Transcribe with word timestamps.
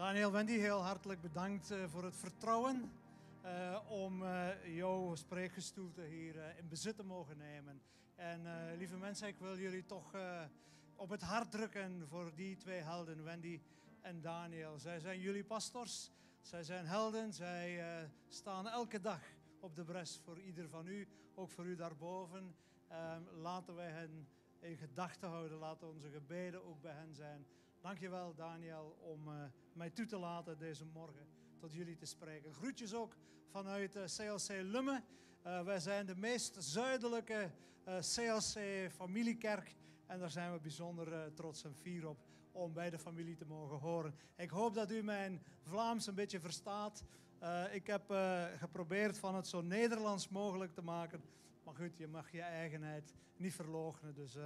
Daniel, 0.00 0.32
Wendy, 0.32 0.58
heel 0.58 0.82
hartelijk 0.82 1.20
bedankt 1.20 1.70
uh, 1.70 1.84
voor 1.88 2.04
het 2.04 2.16
vertrouwen 2.16 2.92
uh, 3.44 3.78
om 3.88 4.22
uh, 4.22 4.76
jouw 4.76 5.14
spreekgestoelte 5.14 6.02
hier 6.02 6.34
in 6.58 6.68
bezit 6.68 6.96
te 6.96 7.04
mogen 7.04 7.36
nemen. 7.36 7.82
En 8.14 8.40
lieve 8.76 8.96
mensen, 8.96 9.28
ik 9.28 9.38
wil 9.38 9.58
jullie 9.58 9.86
toch 9.86 10.14
op 10.96 11.08
het 11.08 11.22
hart 11.22 11.50
drukken 11.50 12.08
voor 12.08 12.32
die 12.34 12.56
twee 12.56 12.80
helden, 12.80 13.24
Wendy 13.24 13.60
en 14.00 14.20
Daniel. 14.20 14.78
Zij 14.78 15.00
zijn 15.00 15.20
jullie 15.20 15.44
pastors, 15.44 16.10
zij 16.40 16.62
zijn 16.62 16.86
helden, 16.86 17.32
zij 17.32 17.84
staan 18.28 18.68
elke 18.68 19.00
dag 19.00 19.20
op 19.58 19.76
de 19.76 19.84
bres 19.84 20.20
voor 20.24 20.40
ieder 20.40 20.68
van 20.68 20.86
u, 20.86 21.08
ook 21.34 21.50
voor 21.50 21.66
u 21.66 21.76
daarboven. 21.76 22.54
Ehm, 22.88 23.22
laten 23.34 23.74
wij 23.74 23.90
hen 23.90 24.28
in 24.60 24.76
gedachten 24.76 25.28
houden, 25.28 25.58
laten 25.58 25.88
onze 25.88 26.10
gebeden 26.10 26.64
ook 26.64 26.80
bij 26.80 26.94
hen 26.94 27.14
zijn. 27.14 27.46
Dankjewel 27.80 28.34
Daniel 28.34 28.96
om 29.00 29.28
uh, 29.28 29.34
mij 29.72 29.90
toe 29.90 30.06
te 30.06 30.18
laten 30.18 30.58
deze 30.58 30.84
morgen 30.84 31.26
tot 31.58 31.72
jullie 31.72 31.96
te 31.96 32.06
spreken. 32.06 32.54
Groetjes 32.54 32.94
ook 32.94 33.16
vanuit 33.46 33.96
uh, 33.96 34.02
CLC 34.04 34.48
Lumme. 34.48 35.02
Uh, 35.46 35.62
wij 35.62 35.80
zijn 35.80 36.06
de 36.06 36.16
meest 36.16 36.56
zuidelijke 36.58 37.50
CLC 37.84 38.90
familiekerk 38.90 39.76
en 40.06 40.18
daar 40.18 40.30
zijn 40.30 40.52
we 40.52 40.60
bijzonder 40.60 41.34
trots 41.34 41.64
en 41.64 41.74
fier 41.74 42.08
op 42.08 42.18
om 42.52 42.72
bij 42.72 42.90
de 42.90 42.98
familie 42.98 43.36
te 43.36 43.46
mogen 43.46 43.78
horen. 43.78 44.14
Ik 44.36 44.50
hoop 44.50 44.74
dat 44.74 44.90
u 44.90 45.02
mijn 45.02 45.42
Vlaams 45.62 46.06
een 46.06 46.14
beetje 46.14 46.40
verstaat. 46.40 47.04
ik 47.72 47.86
heb 47.86 48.14
geprobeerd 48.56 49.18
van 49.18 49.34
het 49.34 49.46
zo 49.46 49.60
Nederlands 49.60 50.28
mogelijk 50.28 50.74
te 50.74 50.82
maken. 50.82 51.22
Maar 51.64 51.74
goed, 51.74 51.96
je 51.96 52.08
mag 52.08 52.32
je 52.32 52.40
eigenheid 52.40 53.14
niet 53.36 53.54
verloochenen. 53.54 54.14
Dus 54.14 54.36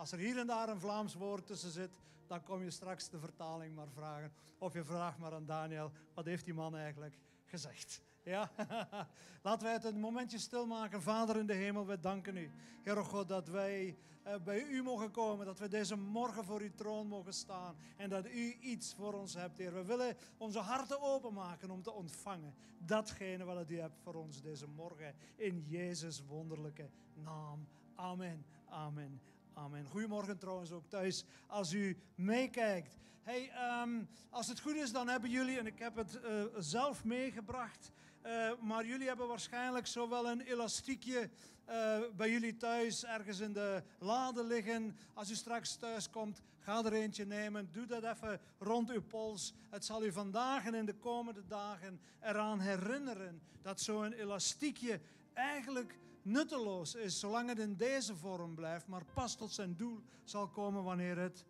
als 0.00 0.12
er 0.12 0.18
hier 0.18 0.38
en 0.38 0.46
daar 0.46 0.68
een 0.68 0.80
Vlaams 0.80 1.14
woord 1.14 1.46
tussen 1.46 1.70
zit, 1.70 1.98
dan 2.26 2.42
kom 2.42 2.62
je 2.62 2.70
straks 2.70 3.08
de 3.08 3.18
vertaling 3.18 3.74
maar 3.74 3.90
vragen. 3.94 4.32
Of 4.58 4.74
je 4.74 4.84
vraagt 4.84 5.18
maar 5.18 5.32
aan 5.32 5.46
Daniel, 5.46 5.92
wat 6.14 6.24
heeft 6.24 6.44
die 6.44 6.54
man 6.54 6.76
eigenlijk 6.76 7.18
gezegd? 7.44 8.02
Ja, 8.22 8.50
laten 9.42 9.64
wij 9.64 9.72
het 9.72 9.84
een 9.84 10.00
momentje 10.00 10.38
stilmaken. 10.38 11.02
Vader 11.02 11.36
in 11.36 11.46
de 11.46 11.54
hemel, 11.54 11.86
we 11.86 12.00
danken 12.00 12.36
u. 12.36 12.50
Heer 12.82 13.04
God, 13.04 13.28
dat 13.28 13.48
wij 13.48 13.96
uh, 14.26 14.34
bij 14.44 14.62
u 14.62 14.82
mogen 14.82 15.10
komen. 15.10 15.46
Dat 15.46 15.58
we 15.58 15.68
deze 15.68 15.96
morgen 15.96 16.44
voor 16.44 16.60
uw 16.60 16.74
troon 16.74 17.06
mogen 17.06 17.32
staan. 17.32 17.76
En 17.96 18.08
dat 18.08 18.26
u 18.26 18.56
iets 18.60 18.94
voor 18.94 19.14
ons 19.14 19.34
hebt, 19.34 19.58
Heer. 19.58 19.74
We 19.74 19.84
willen 19.84 20.16
onze 20.36 20.58
harten 20.58 21.00
openmaken 21.02 21.70
om 21.70 21.82
te 21.82 21.92
ontvangen. 21.92 22.54
Datgene 22.78 23.44
wat 23.44 23.70
u 23.70 23.80
hebt 23.80 23.98
voor 24.02 24.14
ons 24.14 24.42
deze 24.42 24.66
morgen. 24.66 25.14
In 25.36 25.64
Jezus 25.66 26.24
wonderlijke 26.26 26.90
naam. 27.14 27.68
Amen. 27.94 28.44
Amen. 28.68 29.20
Amen. 29.54 29.86
Goedemorgen 29.86 30.38
trouwens 30.38 30.72
ook 30.72 30.86
thuis 30.88 31.24
als 31.46 31.72
u 31.72 31.96
meekijkt. 32.14 32.98
Hey, 33.22 33.50
um, 33.82 34.08
als 34.30 34.48
het 34.48 34.60
goed 34.60 34.74
is, 34.74 34.92
dan 34.92 35.08
hebben 35.08 35.30
jullie, 35.30 35.58
en 35.58 35.66
ik 35.66 35.78
heb 35.78 35.96
het 35.96 36.20
uh, 36.24 36.44
zelf 36.58 37.04
meegebracht, 37.04 37.90
uh, 38.26 38.52
maar 38.60 38.86
jullie 38.86 39.06
hebben 39.06 39.28
waarschijnlijk 39.28 39.86
zowel 39.86 40.28
een 40.28 40.40
elastiekje 40.40 41.30
uh, 41.68 41.98
bij 42.16 42.30
jullie 42.30 42.56
thuis 42.56 43.04
ergens 43.04 43.40
in 43.40 43.52
de 43.52 43.82
lade 43.98 44.44
liggen. 44.44 44.96
Als 45.14 45.30
u 45.30 45.34
straks 45.34 45.76
thuis 45.76 46.10
komt, 46.10 46.42
ga 46.58 46.84
er 46.84 46.92
eentje 46.92 47.26
nemen. 47.26 47.68
Doe 47.72 47.86
dat 47.86 48.02
even 48.02 48.40
rond 48.58 48.90
uw 48.90 49.02
pols. 49.02 49.54
Het 49.70 49.84
zal 49.84 50.04
u 50.04 50.12
vandaag 50.12 50.66
en 50.66 50.74
in 50.74 50.86
de 50.86 50.94
komende 50.94 51.46
dagen 51.46 52.00
eraan 52.20 52.60
herinneren 52.60 53.42
dat 53.62 53.80
zo'n 53.80 54.12
elastiekje 54.12 55.00
eigenlijk 55.32 55.98
nutteloos 56.22 56.94
is 56.94 57.20
zolang 57.20 57.48
het 57.48 57.58
in 57.58 57.76
deze 57.76 58.16
vorm 58.16 58.54
blijft, 58.54 58.86
maar 58.86 59.04
pas 59.14 59.36
tot 59.36 59.52
zijn 59.52 59.76
doel 59.76 60.00
zal 60.24 60.48
komen 60.48 60.82
wanneer 60.82 61.18
het 61.18 61.44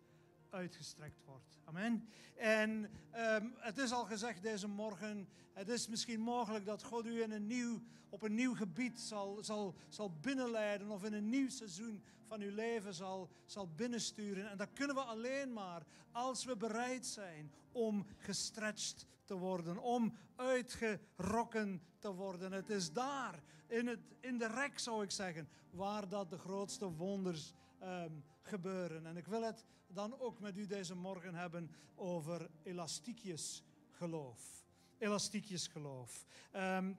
uitgestrekt 0.49 1.21
wordt. 1.25 1.59
Amen. 1.63 2.07
En 2.35 2.69
um, 3.15 3.53
het 3.57 3.77
is 3.77 3.91
al 3.91 4.05
gezegd 4.05 4.41
deze 4.41 4.67
morgen, 4.67 5.29
het 5.53 5.69
is 5.69 5.87
misschien 5.87 6.19
mogelijk 6.19 6.65
dat 6.65 6.83
God 6.83 7.05
u 7.05 7.21
in 7.21 7.31
een 7.31 7.47
nieuw, 7.47 7.81
op 8.09 8.21
een 8.21 8.33
nieuw 8.33 8.55
gebied 8.55 8.99
zal, 8.99 9.43
zal, 9.43 9.75
zal 9.89 10.11
binnenleiden 10.21 10.89
of 10.89 11.03
in 11.03 11.13
een 11.13 11.29
nieuw 11.29 11.49
seizoen 11.49 12.03
van 12.27 12.41
uw 12.41 12.55
leven 12.55 12.93
zal, 12.93 13.29
zal 13.45 13.69
binnensturen. 13.75 14.49
En 14.49 14.57
dat 14.57 14.73
kunnen 14.73 14.95
we 14.95 15.01
alleen 15.01 15.53
maar 15.53 15.85
als 16.11 16.45
we 16.45 16.57
bereid 16.57 17.05
zijn 17.05 17.51
om 17.71 18.05
gestretched 18.17 19.05
te 19.31 19.37
worden, 19.37 19.77
om 19.77 20.13
uitgerokken 20.35 21.81
te 21.99 22.13
worden. 22.13 22.51
Het 22.51 22.69
is 22.69 22.91
daar, 22.91 23.43
in, 23.67 23.87
het, 23.87 23.99
in 24.19 24.37
de 24.37 24.47
rek 24.47 24.79
zou 24.79 25.03
ik 25.03 25.11
zeggen, 25.11 25.49
waar 25.69 26.09
dat 26.09 26.29
de 26.29 26.37
grootste 26.37 26.91
wonders 26.91 27.53
um, 27.83 28.23
gebeuren. 28.41 29.05
En 29.05 29.17
ik 29.17 29.25
wil 29.25 29.43
het 29.43 29.65
dan 29.87 30.19
ook 30.19 30.39
met 30.39 30.57
u 30.57 30.65
deze 30.65 30.95
morgen 30.95 31.35
hebben 31.35 31.71
over 31.95 32.49
elastiekjes 32.63 33.63
geloof. 33.89 34.65
Elastiekjes 34.97 35.67
geloof. 35.67 36.25
Um, 36.55 36.97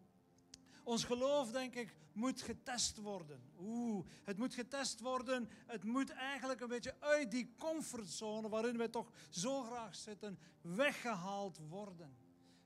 ons 0.82 1.04
geloof, 1.04 1.50
denk 1.50 1.74
ik, 1.74 1.96
moet 2.12 2.42
getest 2.42 2.96
worden. 2.96 3.42
Oeh, 3.58 4.06
het 4.24 4.38
moet 4.38 4.54
getest 4.54 5.00
worden. 5.00 5.48
Het 5.66 5.84
moet 5.84 6.10
eigenlijk 6.10 6.60
een 6.60 6.68
beetje 6.68 6.94
uit 7.00 7.30
die 7.30 7.54
comfortzone 7.58 8.48
waarin 8.48 8.76
wij 8.76 8.88
toch 8.88 9.10
zo 9.30 9.62
graag 9.62 9.94
zitten, 9.94 10.38
weggehaald 10.60 11.58
worden. 11.68 12.21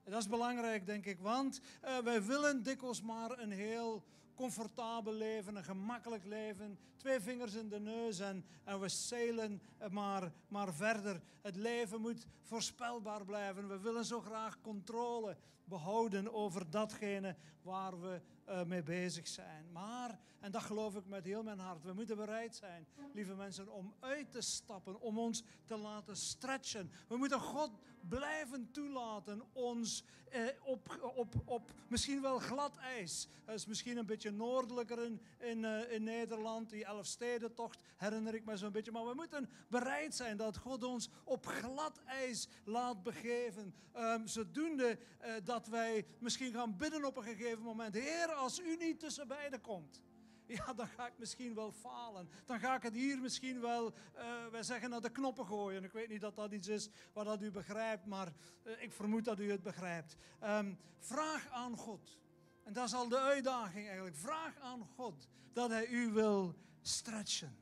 En 0.06 0.12
dat 0.12 0.20
is 0.20 0.28
belangrijk, 0.28 0.86
denk 0.86 1.06
ik, 1.06 1.20
want 1.20 1.60
uh, 1.84 1.98
wij 1.98 2.22
willen 2.22 2.62
dikwijls 2.62 3.02
maar 3.02 3.38
een 3.38 3.50
heel 3.50 4.04
comfortabel 4.34 5.12
leven, 5.12 5.56
een 5.56 5.64
gemakkelijk 5.64 6.24
leven. 6.24 6.78
Twee 6.96 7.20
vingers 7.20 7.54
in 7.54 7.68
de 7.68 7.80
neus 7.80 8.18
en, 8.18 8.44
en 8.64 8.80
we 8.80 8.88
zeilen 8.88 9.62
maar, 9.90 10.32
maar 10.48 10.74
verder. 10.74 11.20
Het 11.42 11.56
leven 11.56 12.00
moet 12.00 12.26
voorspelbaar 12.42 13.24
blijven. 13.24 13.68
We 13.68 13.78
willen 13.78 14.04
zo 14.04 14.20
graag 14.20 14.60
controle 14.60 15.36
behouden 15.64 16.32
over 16.32 16.70
datgene 16.70 17.36
waar 17.62 18.00
we 18.00 18.20
uh, 18.48 18.64
mee 18.64 18.82
bezig 18.82 19.28
zijn. 19.28 19.72
Maar, 19.72 20.18
en 20.40 20.50
dat 20.50 20.62
geloof 20.62 20.96
ik 20.96 21.06
met 21.06 21.24
heel 21.24 21.42
mijn 21.42 21.58
hart, 21.58 21.82
we 21.82 21.92
moeten 21.92 22.16
bereid 22.16 22.56
zijn, 22.56 22.86
lieve 23.12 23.34
mensen, 23.34 23.68
om 23.68 23.94
uit 24.00 24.30
te 24.30 24.40
stappen, 24.40 25.00
om 25.00 25.18
ons 25.18 25.42
te 25.64 25.76
laten 25.76 26.16
stretchen. 26.16 26.90
We 27.08 27.16
moeten 27.16 27.40
God 27.40 27.70
blijven 28.08 28.70
toelaten 28.70 29.42
ons 29.52 30.04
eh, 30.30 30.42
op, 30.62 31.12
op, 31.14 31.34
op 31.44 31.70
misschien 31.88 32.22
wel 32.22 32.38
glad 32.38 32.76
ijs. 32.76 33.28
Dat 33.44 33.54
is 33.54 33.66
misschien 33.66 33.96
een 33.96 34.06
beetje 34.06 34.30
noordelijker 34.30 35.04
in, 35.04 35.20
in, 35.38 35.62
uh, 35.62 35.92
in 35.92 36.02
Nederland, 36.02 36.70
die 36.70 36.84
Elfstedentocht 36.84 37.78
herinner 37.96 38.34
ik 38.34 38.44
me 38.44 38.56
zo'n 38.56 38.72
beetje. 38.72 38.90
Maar 38.90 39.06
we 39.06 39.14
moeten 39.14 39.50
bereid 39.68 40.14
zijn 40.14 40.36
dat 40.36 40.56
God 40.56 40.82
ons 40.84 41.08
op 41.24 41.46
glad 41.46 42.00
ijs 42.04 42.48
laat 42.64 43.02
begeven. 43.02 43.74
Um, 43.96 44.26
zodoende 44.26 44.98
dat 45.44 45.66
wij 45.66 46.06
misschien 46.18 46.52
gaan 46.52 46.76
bidden 46.76 47.04
op 47.04 47.16
een 47.16 47.22
gegeven 47.22 47.62
moment. 47.62 47.94
Heer, 47.94 48.35
als 48.36 48.60
u 48.60 48.76
niet 48.76 49.00
tussen 49.00 49.28
beiden 49.28 49.60
komt, 49.60 50.02
ja, 50.46 50.72
dan 50.72 50.88
ga 50.88 51.06
ik 51.06 51.18
misschien 51.18 51.54
wel 51.54 51.72
falen. 51.72 52.28
Dan 52.44 52.60
ga 52.60 52.74
ik 52.74 52.82
het 52.82 52.94
hier 52.94 53.18
misschien 53.18 53.60
wel, 53.60 53.94
uh, 54.16 54.46
wij 54.50 54.62
zeggen, 54.62 54.90
naar 54.90 55.00
de 55.00 55.10
knoppen 55.10 55.46
gooien. 55.46 55.84
Ik 55.84 55.92
weet 55.92 56.08
niet 56.08 56.20
dat 56.20 56.36
dat 56.36 56.52
iets 56.52 56.68
is 56.68 56.88
wat 57.12 57.24
dat 57.24 57.42
u 57.42 57.50
begrijpt, 57.50 58.06
maar 58.06 58.32
uh, 58.64 58.82
ik 58.82 58.92
vermoed 58.92 59.24
dat 59.24 59.40
u 59.40 59.50
het 59.50 59.62
begrijpt. 59.62 60.16
Um, 60.44 60.78
vraag 60.98 61.48
aan 61.48 61.76
God. 61.76 62.18
En 62.62 62.72
dat 62.72 62.86
is 62.86 62.94
al 62.94 63.08
de 63.08 63.18
uitdaging 63.18 63.86
eigenlijk. 63.86 64.16
Vraag 64.16 64.58
aan 64.58 64.86
God 64.96 65.28
dat 65.52 65.70
Hij 65.70 65.88
u 65.88 66.12
wil 66.12 66.54
stretchen. 66.80 67.56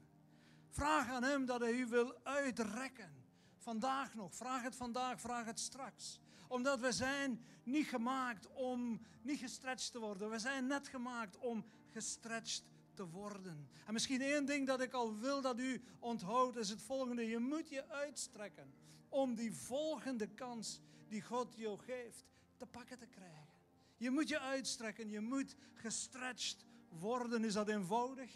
Vraag 0.70 1.08
aan 1.08 1.22
Hem 1.22 1.46
dat 1.46 1.60
Hij 1.60 1.72
u 1.72 1.86
wil 1.86 2.14
uitrekken. 2.22 3.22
Vandaag 3.58 4.14
nog. 4.14 4.34
Vraag 4.34 4.62
het 4.62 4.76
vandaag, 4.76 5.20
vraag 5.20 5.44
het 5.44 5.60
straks 5.60 6.20
omdat 6.54 6.80
we 6.80 6.92
zijn 6.92 7.44
niet 7.62 7.86
gemaakt 7.86 8.46
om 8.52 9.00
niet 9.22 9.38
gestretched 9.38 9.92
te 9.92 9.98
worden. 9.98 10.30
We 10.30 10.38
zijn 10.38 10.66
net 10.66 10.88
gemaakt 10.88 11.38
om 11.38 11.64
gestretched 11.90 12.62
te 12.94 13.06
worden. 13.06 13.68
En 13.86 13.92
misschien 13.92 14.20
één 14.20 14.46
ding 14.46 14.66
dat 14.66 14.80
ik 14.80 14.92
al 14.92 15.18
wil 15.18 15.40
dat 15.40 15.58
u 15.58 15.82
onthoudt 15.98 16.56
is 16.56 16.68
het 16.68 16.82
volgende. 16.82 17.26
Je 17.26 17.38
moet 17.38 17.68
je 17.68 17.88
uitstrekken 17.88 18.74
om 19.08 19.34
die 19.34 19.52
volgende 19.52 20.26
kans 20.26 20.80
die 21.08 21.22
God 21.22 21.54
jou 21.56 21.78
geeft 21.78 22.24
te 22.56 22.66
pakken 22.66 22.98
te 22.98 23.06
krijgen. 23.06 23.48
Je 23.96 24.10
moet 24.10 24.28
je 24.28 24.40
uitstrekken, 24.40 25.10
je 25.10 25.20
moet 25.20 25.54
gestretched 25.74 26.64
worden. 26.88 27.44
Is 27.44 27.52
dat 27.52 27.68
eenvoudig? 27.68 28.30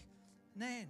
Nee. 0.52 0.88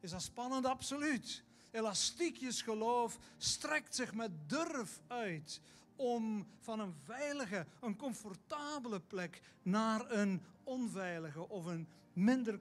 Is 0.00 0.10
dat 0.10 0.22
spannend? 0.22 0.66
Absoluut. 0.66 1.44
Elastiekjes 1.70 2.62
geloof 2.62 3.18
strekt 3.36 3.94
zich 3.94 4.14
met 4.14 4.48
durf 4.48 5.00
uit 5.06 5.60
om 5.98 6.46
van 6.60 6.80
een 6.80 6.94
veilige, 7.04 7.66
een 7.80 7.96
comfortabele 7.96 9.00
plek 9.00 9.40
naar 9.62 10.10
een 10.10 10.42
onveilige 10.64 11.48
of 11.48 11.64
een 11.64 11.88
minder 12.12 12.60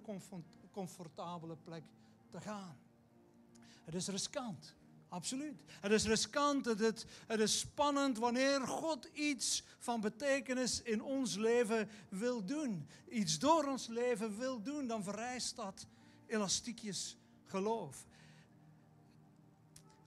comfortabele 0.71 1.57
plek 1.63 1.83
te 2.29 2.41
gaan. 2.41 2.77
Het 3.83 3.95
is 3.95 4.07
riskant. 4.07 4.75
Absoluut. 5.09 5.63
Het 5.67 5.91
is 5.91 6.05
riskant, 6.05 6.65
het, 6.65 7.05
het 7.27 7.39
is 7.39 7.59
spannend 7.59 8.17
wanneer 8.17 8.67
God 8.67 9.09
iets 9.13 9.63
van 9.77 10.01
betekenis 10.01 10.81
in 10.81 11.03
ons 11.03 11.35
leven 11.35 11.89
wil 12.09 12.45
doen. 12.45 12.87
Iets 13.09 13.39
door 13.39 13.65
ons 13.65 13.87
leven 13.87 14.37
wil 14.37 14.61
doen, 14.61 14.87
dan 14.87 15.03
vereist 15.03 15.55
dat 15.55 15.87
elastiekjes 16.25 17.17
geloof. 17.45 18.05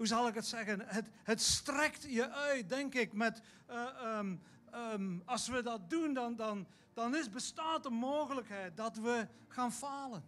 Hoe 0.00 0.08
zal 0.08 0.28
ik 0.28 0.34
het 0.34 0.46
zeggen? 0.46 0.80
Het, 0.86 1.06
het 1.22 1.40
strekt 1.40 2.06
je 2.08 2.30
uit, 2.30 2.68
denk 2.68 2.94
ik. 2.94 3.12
Met, 3.12 3.40
eh, 3.66 3.86
ehm, 4.02 4.36
ehm, 4.70 5.18
als 5.24 5.48
we 5.48 5.62
dat 5.62 5.90
doen, 5.90 6.14
dan, 6.14 6.36
dan, 6.36 6.66
dan 6.94 7.16
is, 7.16 7.30
bestaat 7.30 7.82
de 7.82 7.90
mogelijkheid 7.90 8.76
dat 8.76 8.96
we 8.96 9.26
gaan 9.48 9.72
falen. 9.72 10.24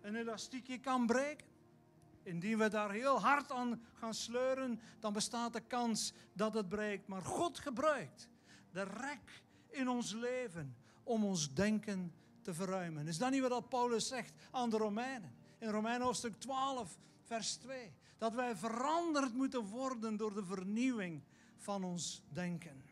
Een 0.00 0.14
elastiekje 0.14 0.78
kan 0.78 1.06
breken. 1.06 1.46
Indien 2.22 2.58
we 2.58 2.68
daar 2.68 2.90
heel 2.90 3.20
hard 3.20 3.52
aan 3.52 3.82
gaan 3.94 4.14
sleuren, 4.14 4.80
dan 5.00 5.12
bestaat 5.12 5.52
de 5.52 5.60
kans 5.60 6.12
dat 6.32 6.54
het 6.54 6.68
breekt. 6.68 7.06
Maar 7.06 7.22
God 7.22 7.58
gebruikt 7.58 8.28
de 8.72 8.82
rek 8.82 9.42
in 9.68 9.88
ons 9.88 10.12
leven 10.12 10.76
om 11.02 11.24
ons 11.24 11.54
denken 11.54 12.14
te 12.42 12.54
verruimen. 12.54 13.06
Is 13.08 13.18
dat 13.18 13.30
niet 13.30 13.48
wat 13.48 13.68
Paulus 13.68 14.08
zegt 14.08 14.32
aan 14.50 14.70
de 14.70 14.76
Romeinen? 14.76 15.34
In 15.58 15.68
Romeinen 15.68 16.02
hoofdstuk 16.02 16.40
12, 16.40 16.98
vers 17.22 17.54
2. 17.54 17.92
Dat 18.18 18.34
wij 18.34 18.56
veranderd 18.56 19.34
moeten 19.34 19.64
worden 19.66 20.16
door 20.16 20.34
de 20.34 20.44
vernieuwing 20.44 21.22
van 21.56 21.84
ons 21.84 22.22
denken. 22.28 22.82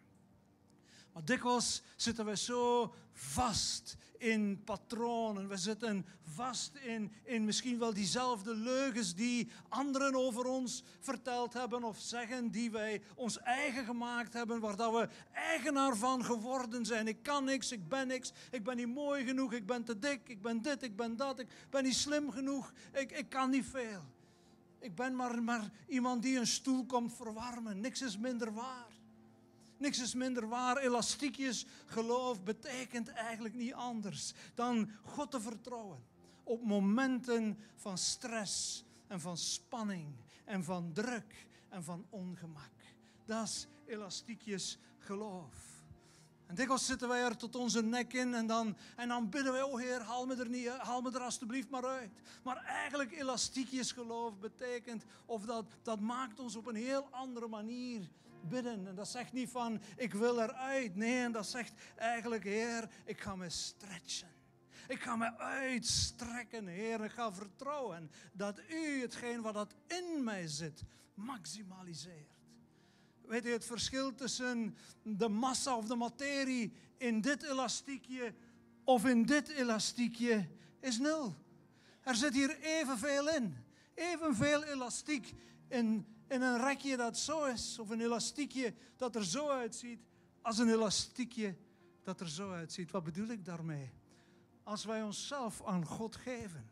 Maar 1.12 1.24
dikwijls 1.24 1.82
zitten 1.96 2.24
we 2.24 2.36
zo 2.36 2.94
vast 3.12 3.96
in 4.18 4.62
patronen. 4.64 5.48
We 5.48 5.56
zitten 5.56 6.06
vast 6.22 6.74
in, 6.74 7.12
in 7.24 7.44
misschien 7.44 7.78
wel 7.78 7.94
diezelfde 7.94 8.54
leugens 8.54 9.14
die 9.14 9.50
anderen 9.68 10.14
over 10.14 10.44
ons 10.44 10.82
verteld 11.00 11.52
hebben 11.52 11.84
of 11.84 11.98
zeggen, 11.98 12.50
die 12.50 12.70
wij 12.70 13.02
ons 13.14 13.38
eigen 13.38 13.84
gemaakt 13.84 14.32
hebben, 14.32 14.60
waar 14.60 14.76
dat 14.76 14.92
we 14.92 15.08
eigenaar 15.32 15.96
van 15.96 16.24
geworden 16.24 16.86
zijn. 16.86 17.08
Ik 17.08 17.22
kan 17.22 17.44
niks, 17.44 17.72
ik 17.72 17.88
ben 17.88 18.06
niks, 18.06 18.32
ik 18.50 18.64
ben 18.64 18.76
niet 18.76 18.94
mooi 18.94 19.24
genoeg, 19.24 19.52
ik 19.52 19.66
ben 19.66 19.84
te 19.84 19.98
dik, 19.98 20.28
ik 20.28 20.42
ben 20.42 20.62
dit, 20.62 20.82
ik 20.82 20.96
ben 20.96 21.16
dat, 21.16 21.38
ik 21.38 21.48
ben 21.70 21.84
niet 21.84 21.94
slim 21.94 22.30
genoeg, 22.30 22.72
ik, 22.92 23.12
ik 23.12 23.28
kan 23.28 23.50
niet 23.50 23.66
veel. 23.66 24.02
Ik 24.82 24.94
ben 24.94 25.16
maar, 25.16 25.42
maar 25.42 25.70
iemand 25.86 26.22
die 26.22 26.38
een 26.38 26.46
stoel 26.46 26.86
komt 26.86 27.14
verwarmen. 27.14 27.80
Niks 27.80 28.02
is 28.02 28.18
minder 28.18 28.52
waar. 28.52 28.90
Niks 29.76 30.00
is 30.00 30.14
minder 30.14 30.48
waar. 30.48 30.76
Elastiekjes 30.76 31.66
geloof 31.86 32.42
betekent 32.42 33.08
eigenlijk 33.08 33.54
niet 33.54 33.74
anders 33.74 34.32
dan 34.54 34.90
God 35.04 35.30
te 35.30 35.40
vertrouwen. 35.40 36.04
Op 36.42 36.64
momenten 36.64 37.58
van 37.76 37.98
stress 37.98 38.84
en 39.06 39.20
van 39.20 39.36
spanning 39.36 40.14
en 40.44 40.64
van 40.64 40.92
druk 40.92 41.46
en 41.68 41.84
van 41.84 42.06
ongemak. 42.10 42.72
Dat 43.24 43.46
is 43.46 43.66
elastiekjes 43.86 44.78
geloof. 44.98 45.71
En 46.52 46.58
dikwijls 46.58 46.86
zitten 46.86 47.08
wij 47.08 47.24
er 47.24 47.36
tot 47.36 47.56
onze 47.56 47.82
nek 47.82 48.12
in 48.12 48.34
en 48.34 48.46
dan, 48.46 48.76
en 48.96 49.08
dan 49.08 49.28
bidden 49.30 49.52
wij, 49.52 49.62
oh 49.62 49.80
Heer, 49.80 50.02
haal 50.02 50.26
me, 50.26 50.36
er 50.36 50.48
niet, 50.48 50.68
haal 50.68 51.00
me 51.00 51.10
er 51.12 51.20
alstublieft 51.20 51.70
maar 51.70 51.84
uit. 51.84 52.10
Maar 52.42 52.56
eigenlijk 52.56 53.12
elastiekjes 53.12 53.92
geloof 53.92 54.38
betekent, 54.38 55.04
of 55.26 55.44
dat, 55.44 55.64
dat 55.82 56.00
maakt 56.00 56.40
ons 56.40 56.56
op 56.56 56.66
een 56.66 56.74
heel 56.74 57.08
andere 57.10 57.48
manier 57.48 58.08
bidden. 58.48 58.86
En 58.86 58.94
dat 58.94 59.08
zegt 59.08 59.32
niet 59.32 59.50
van, 59.50 59.80
ik 59.96 60.14
wil 60.14 60.40
eruit. 60.40 60.96
Nee, 60.96 61.24
en 61.24 61.32
dat 61.32 61.46
zegt 61.46 61.72
eigenlijk, 61.96 62.44
Heer, 62.44 62.88
ik 63.04 63.20
ga 63.20 63.36
me 63.36 63.50
stretchen. 63.50 64.32
Ik 64.88 65.02
ga 65.02 65.16
me 65.16 65.36
uitstrekken, 65.38 66.66
Heer. 66.66 67.04
Ik 67.04 67.12
ga 67.12 67.32
vertrouwen 67.32 68.10
dat 68.32 68.60
U 68.70 69.00
hetgeen 69.00 69.42
wat 69.42 69.54
dat 69.54 69.74
in 69.86 70.24
mij 70.24 70.46
zit, 70.46 70.82
maximaliseert. 71.14 72.41
Weet 73.26 73.42
je 73.42 73.50
het 73.50 73.64
verschil 73.64 74.14
tussen 74.14 74.76
de 75.02 75.28
massa 75.28 75.76
of 75.76 75.86
de 75.86 75.94
materie 75.94 76.72
in 76.96 77.20
dit 77.20 77.42
elastiekje 77.42 78.34
of 78.84 79.06
in 79.06 79.22
dit 79.22 79.48
elastiekje 79.48 80.48
is 80.80 80.98
nul. 80.98 81.34
Er 82.00 82.14
zit 82.14 82.34
hier 82.34 82.60
evenveel 82.60 83.28
in. 83.28 83.56
Evenveel 83.94 84.64
elastiek 84.64 85.34
in 85.68 86.06
in 86.32 86.42
een 86.42 86.58
rekje 86.58 86.96
dat 86.96 87.18
zo 87.18 87.44
is, 87.44 87.78
of 87.78 87.90
een 87.90 88.00
elastiekje 88.00 88.74
dat 88.96 89.16
er 89.16 89.24
zo 89.24 89.48
uitziet, 89.48 90.00
als 90.42 90.58
een 90.58 90.68
elastiekje 90.68 91.56
dat 92.02 92.20
er 92.20 92.28
zo 92.28 92.52
uitziet. 92.52 92.90
Wat 92.90 93.04
bedoel 93.04 93.28
ik 93.28 93.44
daarmee? 93.44 93.92
Als 94.62 94.84
wij 94.84 95.02
onszelf 95.02 95.64
aan 95.64 95.86
God 95.86 96.16
geven 96.16 96.70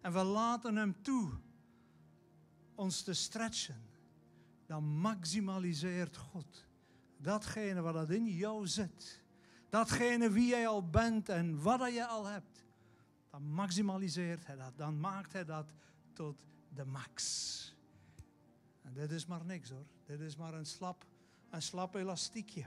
en 0.00 0.12
we 0.12 0.22
laten 0.22 0.76
Hem 0.76 1.02
toe 1.02 1.30
ons 2.74 3.02
te 3.02 3.12
stretchen, 3.12 3.82
dan 4.66 4.84
maximaliseert 4.84 6.16
God 6.16 6.66
datgene 7.16 7.80
wat 7.80 7.94
dat 7.94 8.10
in 8.10 8.26
jou 8.26 8.66
zit. 8.66 9.22
Datgene 9.70 10.30
wie 10.30 10.48
jij 10.48 10.68
al 10.68 10.90
bent 10.90 11.28
en 11.28 11.62
wat 11.62 11.92
je 11.92 12.06
al 12.06 12.24
hebt. 12.24 12.64
Dan 13.30 13.42
maximaliseert 13.42 14.46
Hij 14.46 14.56
dat. 14.56 14.72
Dan 14.76 15.00
maakt 15.00 15.32
Hij 15.32 15.44
dat 15.44 15.72
tot 16.12 16.44
de 16.74 16.84
max. 16.84 17.74
En 18.82 18.92
dit 18.92 19.10
is 19.10 19.26
maar 19.26 19.44
niks 19.44 19.70
hoor. 19.70 19.86
Dit 20.04 20.20
is 20.20 20.36
maar 20.36 20.54
een 20.54 20.66
slap, 20.66 21.06
een 21.50 21.62
slap 21.62 21.94
elastiekje. 21.94 22.66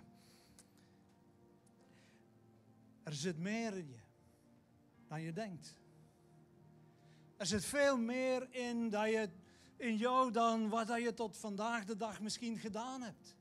Er 3.03 3.13
zit 3.13 3.37
meer 3.37 3.77
in 3.77 3.87
je 3.87 3.99
dan 5.07 5.21
je 5.21 5.33
denkt. 5.33 5.77
Er 7.37 7.45
zit 7.45 7.65
veel 7.65 7.97
meer 7.97 8.47
in, 8.53 8.89
dat 8.89 9.09
je, 9.09 9.29
in 9.79 9.97
jou 9.97 10.31
dan 10.31 10.69
wat 10.69 10.87
je 10.87 11.13
tot 11.13 11.37
vandaag 11.37 11.85
de 11.85 11.95
dag 11.95 12.21
misschien 12.21 12.57
gedaan 12.57 13.01
hebt. 13.01 13.35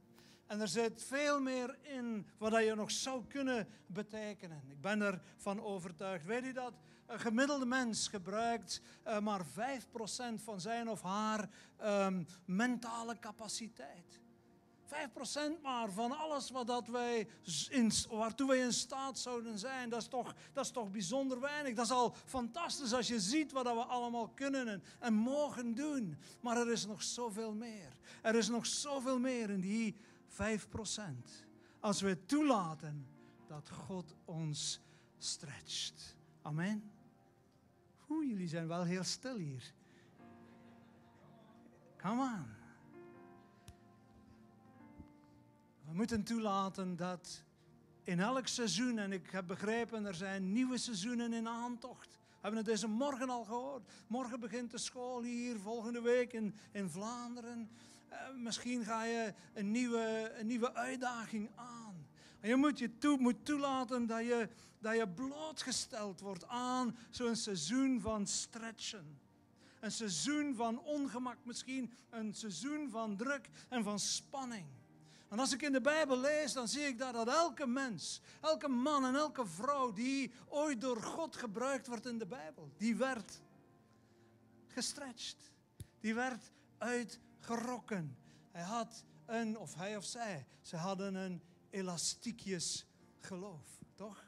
En 0.46 0.60
er 0.60 0.68
zit 0.68 1.02
veel 1.02 1.40
meer 1.40 1.78
in 1.82 2.26
wat 2.38 2.64
je 2.64 2.74
nog 2.74 2.90
zou 2.90 3.24
kunnen 3.26 3.68
betekenen. 3.86 4.62
Ik 4.68 4.80
ben 4.80 5.00
ervan 5.00 5.62
overtuigd. 5.62 6.26
Weet 6.26 6.44
je 6.44 6.52
dat? 6.52 6.72
Een 7.06 7.20
gemiddelde 7.20 7.66
mens 7.66 8.08
gebruikt 8.08 8.80
uh, 9.06 9.18
maar 9.18 9.46
5% 9.46 9.48
van 10.34 10.60
zijn 10.60 10.88
of 10.88 11.02
haar 11.02 11.48
um, 11.82 12.26
mentale 12.44 13.18
capaciteit. 13.18 14.20
5% 14.88 15.62
maar 15.62 15.90
van 15.90 16.18
alles 16.18 16.50
wat 16.50 16.66
dat 16.66 16.86
wij 16.86 17.28
in, 17.68 17.92
waartoe 18.10 18.48
wij 18.48 18.58
in 18.58 18.72
staat 18.72 19.18
zouden 19.18 19.58
zijn. 19.58 19.88
Dat 19.88 20.00
is, 20.00 20.08
toch, 20.08 20.34
dat 20.52 20.64
is 20.64 20.70
toch 20.70 20.90
bijzonder 20.90 21.40
weinig. 21.40 21.74
Dat 21.74 21.84
is 21.84 21.90
al 21.90 22.14
fantastisch 22.24 22.92
als 22.92 23.08
je 23.08 23.20
ziet 23.20 23.52
wat 23.52 23.64
we 23.64 23.70
allemaal 23.70 24.28
kunnen 24.28 24.68
en, 24.68 24.82
en 24.98 25.14
mogen 25.14 25.74
doen. 25.74 26.16
Maar 26.40 26.56
er 26.56 26.70
is 26.70 26.86
nog 26.86 27.02
zoveel 27.02 27.54
meer. 27.54 27.96
Er 28.22 28.34
is 28.34 28.48
nog 28.48 28.66
zoveel 28.66 29.18
meer 29.18 29.50
in 29.50 29.60
die 29.60 29.96
5%. 30.30 30.36
Als 31.80 32.00
we 32.00 32.24
toelaten 32.26 33.06
dat 33.46 33.70
God 33.70 34.14
ons 34.24 34.80
stretcht. 35.18 36.16
Amen. 36.42 36.90
Oeh, 38.08 38.28
jullie 38.28 38.48
zijn 38.48 38.68
wel 38.68 38.82
heel 38.82 39.04
stil 39.04 39.36
hier. 39.36 39.72
Come 41.96 42.22
on. 42.22 42.57
We 45.88 45.94
moeten 45.94 46.22
toelaten 46.22 46.96
dat 46.96 47.44
in 48.02 48.20
elk 48.20 48.46
seizoen, 48.46 48.98
en 48.98 49.12
ik 49.12 49.30
heb 49.30 49.46
begrepen, 49.46 50.06
er 50.06 50.14
zijn 50.14 50.52
nieuwe 50.52 50.78
seizoenen 50.78 51.32
in 51.32 51.48
aantocht. 51.48 52.08
We 52.10 52.34
hebben 52.40 52.56
het 52.60 52.68
deze 52.68 52.88
morgen 52.88 53.30
al 53.30 53.44
gehoord. 53.44 53.90
Morgen 54.06 54.40
begint 54.40 54.70
de 54.70 54.78
school 54.78 55.22
hier, 55.22 55.58
volgende 55.58 56.00
week 56.00 56.32
in, 56.32 56.54
in 56.72 56.90
Vlaanderen. 56.90 57.70
Eh, 58.08 58.18
misschien 58.36 58.84
ga 58.84 59.04
je 59.04 59.34
een 59.54 59.70
nieuwe, 59.70 60.32
een 60.38 60.46
nieuwe 60.46 60.74
uitdaging 60.74 61.50
aan. 61.54 62.06
En 62.40 62.48
je 62.48 62.56
moet 62.56 62.78
je 62.78 63.16
moet 63.18 63.44
toelaten 63.44 64.06
dat 64.06 64.20
je, 64.20 64.48
dat 64.78 64.96
je 64.96 65.08
blootgesteld 65.08 66.20
wordt 66.20 66.46
aan 66.46 66.96
zo'n 67.10 67.36
seizoen 67.36 68.00
van 68.00 68.26
stretchen. 68.26 69.20
Een 69.80 69.92
seizoen 69.92 70.54
van 70.54 70.80
ongemak 70.80 71.38
misschien, 71.42 71.92
een 72.10 72.34
seizoen 72.34 72.90
van 72.90 73.16
druk 73.16 73.48
en 73.68 73.84
van 73.84 73.98
spanning. 73.98 74.66
En 75.28 75.38
als 75.38 75.52
ik 75.52 75.62
in 75.62 75.72
de 75.72 75.80
Bijbel 75.80 76.18
lees, 76.18 76.52
dan 76.52 76.68
zie 76.68 76.82
ik 76.82 76.98
dat, 76.98 77.14
dat 77.14 77.28
elke 77.28 77.66
mens, 77.66 78.20
elke 78.40 78.68
man 78.68 79.04
en 79.04 79.14
elke 79.14 79.46
vrouw 79.46 79.92
die 79.92 80.32
ooit 80.48 80.80
door 80.80 81.02
God 81.02 81.36
gebruikt 81.36 81.86
wordt 81.86 82.06
in 82.06 82.18
de 82.18 82.26
Bijbel, 82.26 82.72
die 82.76 82.96
werd 82.96 83.40
gestretched. 84.66 85.52
Die 86.00 86.14
werd 86.14 86.52
uitgerokken. 86.78 88.18
Hij 88.50 88.62
had 88.62 89.04
een, 89.26 89.58
of 89.58 89.74
hij 89.74 89.96
of 89.96 90.04
zij, 90.04 90.46
ze 90.60 90.76
hadden 90.76 91.14
een 91.14 91.42
elastiekjes 91.70 92.86
geloof, 93.18 93.78
toch? 93.94 94.27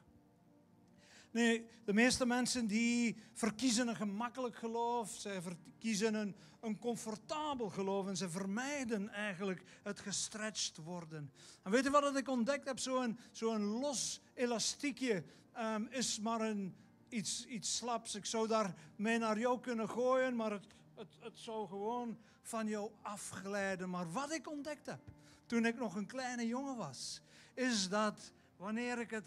Nee, 1.31 1.67
de 1.85 1.93
meeste 1.93 2.27
mensen 2.27 2.67
die 2.67 3.17
verkiezen 3.33 3.89
een 3.89 3.97
gemakkelijk 3.97 4.57
geloof, 4.57 5.11
zij 5.11 5.43
verkiezen 5.43 6.15
een, 6.15 6.37
een 6.61 6.79
comfortabel 6.79 7.69
geloof 7.69 8.07
en 8.07 8.17
ze 8.17 8.31
vermijden 8.31 9.09
eigenlijk 9.09 9.63
het 9.83 10.01
gestretched 10.01 10.77
worden. 10.77 11.33
En 11.63 11.71
weet 11.71 11.85
je 11.85 11.91
wat 11.91 12.17
ik 12.17 12.29
ontdekt 12.29 12.67
heb? 12.67 12.79
Zo'n 12.79 13.19
zo'n 13.31 13.63
los 13.63 14.21
elastiekje 14.35 15.25
um, 15.59 15.89
is 15.91 16.21
maar 16.21 16.41
een, 16.41 16.77
iets, 17.09 17.47
iets 17.47 17.77
slaps. 17.77 18.15
Ik 18.15 18.27
zou 18.27 18.49
daar 18.49 18.75
mee 18.97 19.19
naar 19.19 19.39
jou 19.39 19.61
kunnen 19.61 19.89
gooien, 19.89 20.37
maar 20.37 20.51
het, 20.51 20.67
het, 20.95 21.17
het 21.21 21.39
zou 21.39 21.69
gewoon 21.69 22.19
van 22.43 22.67
jou 22.67 22.91
afglijden. 23.03 23.91
Maar 23.91 24.13
wat 24.13 24.33
ik 24.33 24.51
ontdekt 24.51 24.87
heb 24.87 25.01
toen 25.47 25.65
ik 25.65 25.79
nog 25.79 25.95
een 25.95 26.07
kleine 26.07 26.47
jongen 26.47 26.77
was, 26.77 27.21
is 27.55 27.89
dat 27.89 28.33
wanneer 28.57 28.99
ik 28.99 29.11
het, 29.11 29.27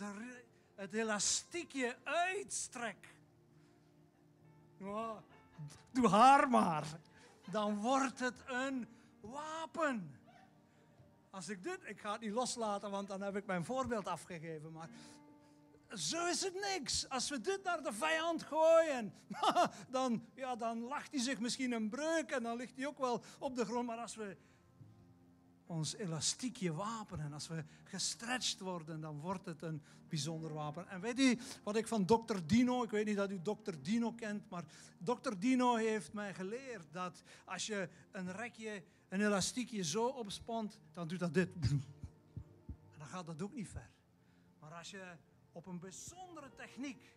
het 0.84 0.94
elastiekje 0.94 1.96
uitstrek. 2.04 3.16
doe 5.92 6.08
haar 6.08 6.50
maar. 6.50 6.86
dan 7.52 7.78
wordt 7.78 8.20
het 8.20 8.44
een 8.46 8.88
wapen. 9.22 10.20
Als 11.30 11.50
ik 11.50 11.63
dit, 11.63 11.80
ik 11.86 12.00
ga 12.00 12.12
het 12.12 12.22
niet 12.22 12.32
loslaten, 12.32 12.92
want 12.92 13.08
dan 13.08 13.22
heb 13.22 13.36
ik 13.36 13.46
mijn 13.46 13.66
voorbeeld 13.66 14.08
afgegeven. 14.08 14.72
Maar 14.72 14.90
zo 15.98 16.25
is 16.25 16.44
het 16.44 16.54
niks. 16.74 17.10
Als 17.10 17.30
we 17.30 17.42
dit 17.42 17.63
naar 17.63 17.84
de 17.84 17.94
vijand 17.94 18.44
gooien, 18.44 19.13
dan, 19.90 20.25
ja, 20.34 20.56
dan 20.56 20.80
lacht 20.80 21.12
hij 21.12 21.22
zich 21.22 21.40
misschien 21.40 21.72
een 21.72 21.90
breuk 21.90 22.32
en 22.32 22.44
dan 22.44 22.58
ligt 22.58 22.75
hij 22.75 22.88
ook 22.88 22.98
wel 22.98 23.24
op 23.40 23.56
de 23.56 23.66
grond. 23.66 23.88
Maar 23.88 23.98
als 23.98 24.16
we 24.16 24.38
ons 25.74 25.96
elastiekje 25.96 26.74
wapenen, 26.74 27.34
als 27.34 27.48
we 27.48 27.63
gestretched 27.84 28.60
worden, 28.60 29.01
dan 29.01 29.20
wordt 29.20 29.46
het 29.46 29.62
een 29.62 29.82
bijzonder 30.08 30.53
wapen. 30.53 30.89
En 30.89 31.01
weet 31.01 31.20
u 31.20 31.39
wat 31.63 31.75
ik 31.75 31.88
van 31.88 32.06
Dr. 32.06 32.38
Dino, 32.46 32.84
ik 32.84 32.89
weet 32.89 33.06
niet 33.06 33.15
dat 33.15 33.32
u 33.32 33.42
Dr. 33.42 33.74
Dino 33.82 34.12
kent, 34.12 34.50
maar 34.50 34.63
Dr. 34.98 35.34
Dino 35.39 35.75
heeft 35.75 36.13
mij 36.13 36.34
geleerd 36.34 36.86
dat 36.92 37.24
als 37.46 37.65
je 37.65 37.89
een 38.12 38.32
rekje, 38.32 38.84
een 39.10 39.22
elastiekje 39.22 39.84
zo 39.84 40.08
opspant, 40.08 40.80
dan 40.92 41.08
doet 41.08 41.20
dat 41.20 41.34
dit. 41.34 41.50
En 42.92 42.98
dan 42.98 43.08
gaat 43.08 43.25
dat 43.25 43.42
ook 43.42 43.53
niet 43.53 43.68
ver. 43.68 43.89
Maar 44.60 44.74
als 44.74 44.92
je 44.92 45.03
op 45.51 45.65
een 45.65 45.80
bijzondere 45.80 46.50
techniek 46.56 47.15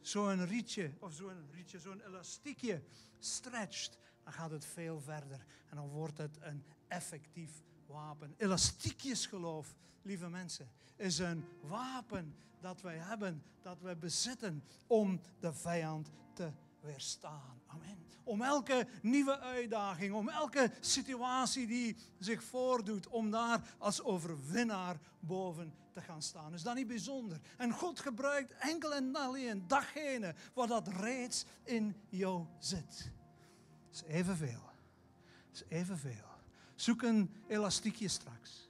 zo'n 0.00 0.46
rietje, 0.46 0.92
of 0.98 1.12
zo'n 1.12 1.50
rietje, 1.50 1.78
zo'n 1.78 2.00
elastiekje 2.00 2.82
stretcht, 3.18 3.98
dan 4.24 4.32
gaat 4.32 4.50
het 4.50 4.64
veel 4.64 5.00
verder. 5.00 5.44
En 5.68 5.76
dan 5.76 5.88
wordt 5.88 6.18
het 6.18 6.38
een 6.40 6.64
effectief 6.88 7.50
wapen. 7.86 8.34
Elastiekjesgeloof, 8.36 9.74
lieve 10.02 10.28
mensen, 10.28 10.70
is 10.96 11.18
een 11.18 11.44
wapen 11.60 12.34
dat 12.60 12.80
wij 12.80 12.96
hebben, 12.96 13.42
dat 13.62 13.80
wij 13.80 13.98
bezitten 13.98 14.64
om 14.86 15.20
de 15.40 15.52
vijand 15.52 16.10
te 16.32 16.50
weerstaan. 16.80 17.60
Amen. 17.66 18.04
Om 18.24 18.42
elke 18.42 18.86
nieuwe 19.02 19.38
uitdaging, 19.38 20.14
om 20.14 20.28
elke 20.28 20.70
situatie 20.80 21.66
die 21.66 21.96
zich 22.18 22.42
voordoet, 22.42 23.08
om 23.08 23.30
daar 23.30 23.74
als 23.78 24.02
overwinnaar 24.02 24.96
boven 25.20 25.74
te 25.92 26.00
gaan 26.00 26.22
staan. 26.22 26.54
Is 26.54 26.62
dat 26.62 26.74
niet 26.74 26.86
bijzonder? 26.86 27.40
En 27.56 27.72
God 27.72 28.00
gebruikt 28.00 28.52
enkel 28.58 28.94
en 28.94 29.16
alleen 29.16 29.64
datgene 29.66 30.34
wat 30.54 30.68
dat 30.68 30.88
reeds 30.88 31.44
in 31.64 31.96
jou 32.08 32.46
zit. 32.58 33.10
is 33.92 34.02
evenveel. 34.02 34.70
is 35.52 35.62
evenveel. 35.68 36.35
Zoek 36.76 37.02
een 37.02 37.34
elastiekje 37.48 38.08
straks. 38.08 38.68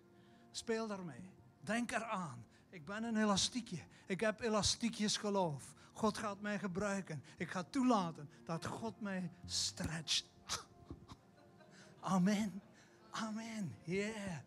Speel 0.51 0.87
daarmee. 0.87 1.31
Denk 1.61 1.93
eraan. 1.93 2.45
Ik 2.71 2.85
ben 2.85 3.05
een 3.05 3.17
elastiekje. 3.17 3.79
Ik 4.07 4.21
heb 4.21 4.41
elastiekjes 4.41 5.17
geloof. 5.17 5.75
God 5.93 6.19
gaat 6.19 6.41
mij 6.41 6.59
gebruiken. 6.59 7.23
Ik 7.37 7.51
ga 7.51 7.63
toelaten 7.63 8.31
dat 8.45 8.67
God 8.67 9.01
mij 9.01 9.31
stretcht. 9.47 10.25
Amen. 12.01 12.63
Amen. 13.11 13.77
Yeah. 13.85 14.39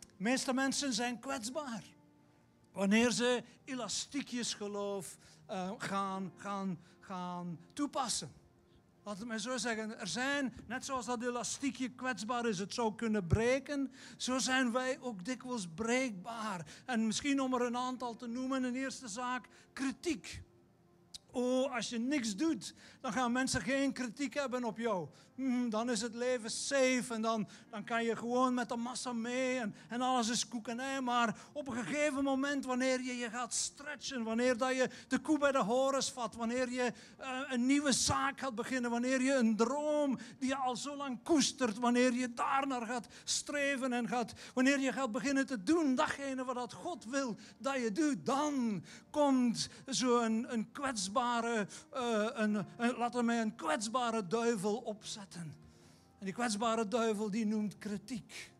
De 0.00 0.22
meeste 0.22 0.52
mensen 0.52 0.92
zijn 0.92 1.18
kwetsbaar. 1.18 1.82
Wanneer 2.72 3.10
ze 3.10 3.44
elastiekjes 3.64 4.54
geloof 4.54 5.18
uh, 5.50 5.70
gaan, 5.78 6.32
gaan, 6.36 6.78
gaan 7.00 7.58
toepassen. 7.72 8.32
Laat 9.06 9.18
het 9.18 9.26
mij 9.26 9.38
zo 9.38 9.56
zeggen. 9.56 10.00
Er 10.00 10.06
zijn, 10.06 10.54
net 10.66 10.84
zoals 10.84 11.06
dat 11.06 11.22
elastiekje 11.22 11.88
kwetsbaar 11.88 12.46
is, 12.48 12.58
het 12.58 12.74
zou 12.74 12.94
kunnen 12.94 13.26
breken. 13.26 13.92
Zo 14.16 14.38
zijn 14.38 14.72
wij 14.72 14.98
ook 15.00 15.24
dikwijls 15.24 15.68
breekbaar. 15.74 16.66
En 16.86 17.06
misschien 17.06 17.40
om 17.40 17.54
er 17.54 17.62
een 17.62 17.76
aantal 17.76 18.16
te 18.16 18.26
noemen. 18.26 18.64
Een 18.64 18.74
eerste 18.74 19.08
zaak, 19.08 19.48
kritiek. 19.72 20.42
Oh, 21.30 21.74
als 21.74 21.88
je 21.88 21.98
niks 21.98 22.36
doet, 22.36 22.74
dan 23.00 23.12
gaan 23.12 23.32
mensen 23.32 23.60
geen 23.60 23.92
kritiek 23.92 24.34
hebben 24.34 24.64
op 24.64 24.78
jou. 24.78 25.08
Hmm, 25.36 25.70
dan 25.70 25.90
is 25.90 26.00
het 26.00 26.14
leven 26.14 26.50
safe 26.50 27.04
en 27.08 27.22
dan, 27.22 27.48
dan 27.70 27.84
kan 27.84 28.04
je 28.04 28.16
gewoon 28.16 28.54
met 28.54 28.68
de 28.68 28.76
massa 28.76 29.12
mee 29.12 29.58
en, 29.58 29.74
en 29.88 30.00
alles 30.00 30.28
is 30.28 30.48
koekenij. 30.48 31.00
Maar 31.00 31.36
op 31.52 31.68
een 31.68 31.84
gegeven 31.84 32.24
moment, 32.24 32.64
wanneer 32.64 33.02
je 33.02 33.16
je 33.16 33.30
gaat 33.30 33.54
stretchen, 33.54 34.22
wanneer 34.22 34.56
dat 34.56 34.76
je 34.76 34.90
de 35.08 35.18
koe 35.18 35.38
bij 35.38 35.52
de 35.52 35.62
horens 35.62 36.12
vat, 36.12 36.34
wanneer 36.34 36.70
je 36.70 36.92
uh, 37.20 37.26
een 37.48 37.66
nieuwe 37.66 37.92
zaak 37.92 38.40
gaat 38.40 38.54
beginnen, 38.54 38.90
wanneer 38.90 39.22
je 39.22 39.34
een 39.34 39.56
droom 39.56 40.18
die 40.38 40.48
je 40.48 40.56
al 40.56 40.76
zo 40.76 40.96
lang 40.96 41.18
koestert, 41.22 41.78
wanneer 41.78 42.12
je 42.12 42.34
daar 42.34 42.66
naar 42.66 42.86
gaat 42.86 43.06
streven 43.24 43.92
en 43.92 44.08
gaat, 44.08 44.32
wanneer 44.54 44.80
je 44.80 44.92
gaat 44.92 45.12
beginnen 45.12 45.46
te 45.46 45.62
doen 45.62 45.94
datgene 45.94 46.44
wat 46.44 46.72
God 46.72 47.04
wil 47.04 47.36
dat 47.58 47.74
je 47.74 47.92
doet, 47.92 48.26
dan 48.26 48.84
komt 49.10 49.68
zo'n 49.86 50.22
een, 50.22 50.52
een 50.52 50.72
kwetsbare, 50.72 51.66
een, 52.34 52.66
laten 52.76 53.26
we 53.26 53.32
een 53.32 53.54
kwetsbare 53.54 54.26
duivel 54.26 54.76
opzetten. 54.76 55.25
En 55.34 56.24
die 56.24 56.32
kwetsbare 56.32 56.88
duivel 56.88 57.30
die 57.30 57.46
noemt 57.46 57.78
kritiek. 57.78 58.50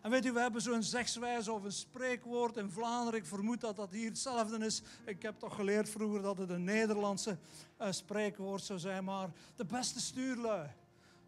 En 0.00 0.10
weet 0.10 0.26
u, 0.26 0.32
we 0.32 0.40
hebben 0.40 0.62
zo'n 0.62 0.82
zegswijze 0.82 1.52
of 1.52 1.64
een 1.64 1.72
spreekwoord 1.72 2.56
in 2.56 2.70
Vlaanderen. 2.70 3.20
Ik 3.20 3.26
vermoed 3.26 3.60
dat 3.60 3.76
dat 3.76 3.90
hier 3.90 4.08
hetzelfde 4.08 4.64
is. 4.64 4.82
Ik 5.04 5.22
heb 5.22 5.38
toch 5.38 5.54
geleerd 5.54 5.88
vroeger 5.88 6.22
dat 6.22 6.38
het 6.38 6.50
een 6.50 6.64
Nederlandse 6.64 7.38
uh, 7.80 7.92
spreekwoord 7.92 8.62
zou 8.62 8.78
zijn. 8.78 9.04
Maar 9.04 9.30
de 9.56 9.64
beste 9.64 10.00
stuurlui 10.00 10.68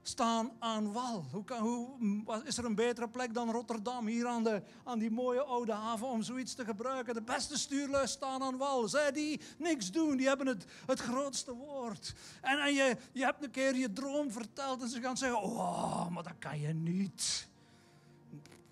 staan 0.03 0.51
aan 0.59 0.93
wal. 0.93 1.25
Hoe 1.31 1.45
hoe, 1.59 2.43
is 2.45 2.59
er 2.59 2.65
een 2.65 2.75
betere 2.75 3.09
plek 3.09 3.35
dan 3.35 3.51
Rotterdam, 3.51 4.07
hier 4.07 4.27
aan, 4.27 4.45
de, 4.45 4.63
aan 4.85 4.99
die 4.99 5.11
mooie 5.11 5.43
oude 5.43 5.73
haven, 5.73 6.07
om 6.07 6.23
zoiets 6.23 6.55
te 6.55 6.65
gebruiken? 6.65 7.15
De 7.15 7.23
beste 7.23 7.59
stuurlui 7.59 8.07
staan 8.07 8.43
aan 8.43 8.57
wal. 8.57 8.89
Zij 8.89 9.13
die 9.13 9.41
niks 9.59 9.91
doen, 9.91 10.17
die 10.17 10.27
hebben 10.27 10.47
het, 10.47 10.65
het 10.87 11.01
grootste 11.01 11.53
woord. 11.53 12.15
En, 12.41 12.59
en 12.59 12.75
je, 12.75 12.97
je 13.13 13.25
hebt 13.25 13.45
een 13.45 13.51
keer 13.51 13.77
je 13.77 13.93
droom 13.93 14.31
verteld 14.31 14.83
en 14.83 14.89
ze 14.89 15.01
gaan 15.01 15.17
zeggen, 15.17 15.43
oh, 15.43 16.09
maar 16.09 16.23
dat 16.23 16.39
kan 16.39 16.61
je 16.61 16.75
niet. 16.75 17.49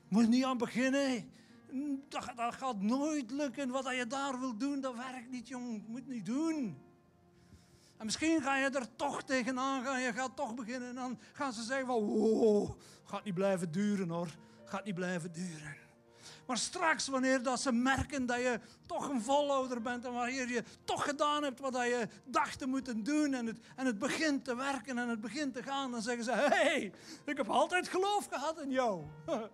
Moet 0.08 0.28
niet 0.28 0.44
aan 0.44 0.58
beginnen. 0.58 1.30
Dat, 2.08 2.32
dat 2.36 2.54
gaat 2.54 2.80
nooit 2.80 3.30
lukken. 3.30 3.70
Wat 3.70 3.96
je 3.96 4.06
daar 4.06 4.40
wil 4.40 4.56
doen, 4.56 4.80
dat 4.80 4.94
werkt 4.94 5.30
niet, 5.30 5.48
jong. 5.48 5.86
Moet 5.86 6.06
niet 6.06 6.26
doen. 6.26 6.78
En 8.00 8.06
misschien 8.06 8.42
ga 8.42 8.56
je 8.56 8.70
er 8.70 8.96
toch 8.96 9.22
tegenaan 9.22 9.84
gaan, 9.84 10.00
je 10.00 10.12
gaat 10.12 10.36
toch 10.36 10.54
beginnen. 10.54 10.88
En 10.88 10.94
dan 10.94 11.18
gaan 11.32 11.52
ze 11.52 11.62
zeggen 11.62 11.86
van, 11.86 12.04
wow, 12.04 12.78
gaat 13.04 13.24
niet 13.24 13.34
blijven 13.34 13.72
duren 13.72 14.08
hoor. 14.08 14.28
Gaat 14.64 14.84
niet 14.84 14.94
blijven 14.94 15.32
duren. 15.32 15.76
Maar 16.46 16.58
straks, 16.58 17.08
wanneer 17.08 17.42
dat 17.42 17.60
ze 17.60 17.72
merken 17.72 18.26
dat 18.26 18.36
je 18.36 18.60
toch 18.86 19.08
een 19.08 19.22
volhouder 19.22 19.82
bent 19.82 20.04
en 20.04 20.12
wanneer 20.12 20.48
je 20.48 20.64
toch 20.84 21.04
gedaan 21.04 21.42
hebt 21.42 21.60
wat 21.60 21.74
je 21.74 22.08
dacht 22.24 22.58
te 22.58 22.66
moeten 22.66 23.02
doen 23.02 23.34
en 23.34 23.46
het, 23.46 23.58
en 23.76 23.86
het 23.86 23.98
begint 23.98 24.44
te 24.44 24.56
werken 24.56 24.98
en 24.98 25.08
het 25.08 25.20
begint 25.20 25.54
te 25.54 25.62
gaan, 25.62 25.90
dan 25.90 26.02
zeggen 26.02 26.24
ze, 26.24 26.30
hé, 26.30 26.46
hey, 26.46 26.92
ik 27.24 27.36
heb 27.36 27.48
altijd 27.48 27.88
geloof 27.88 28.26
gehad 28.30 28.60
in 28.60 28.70
jou. 28.70 29.04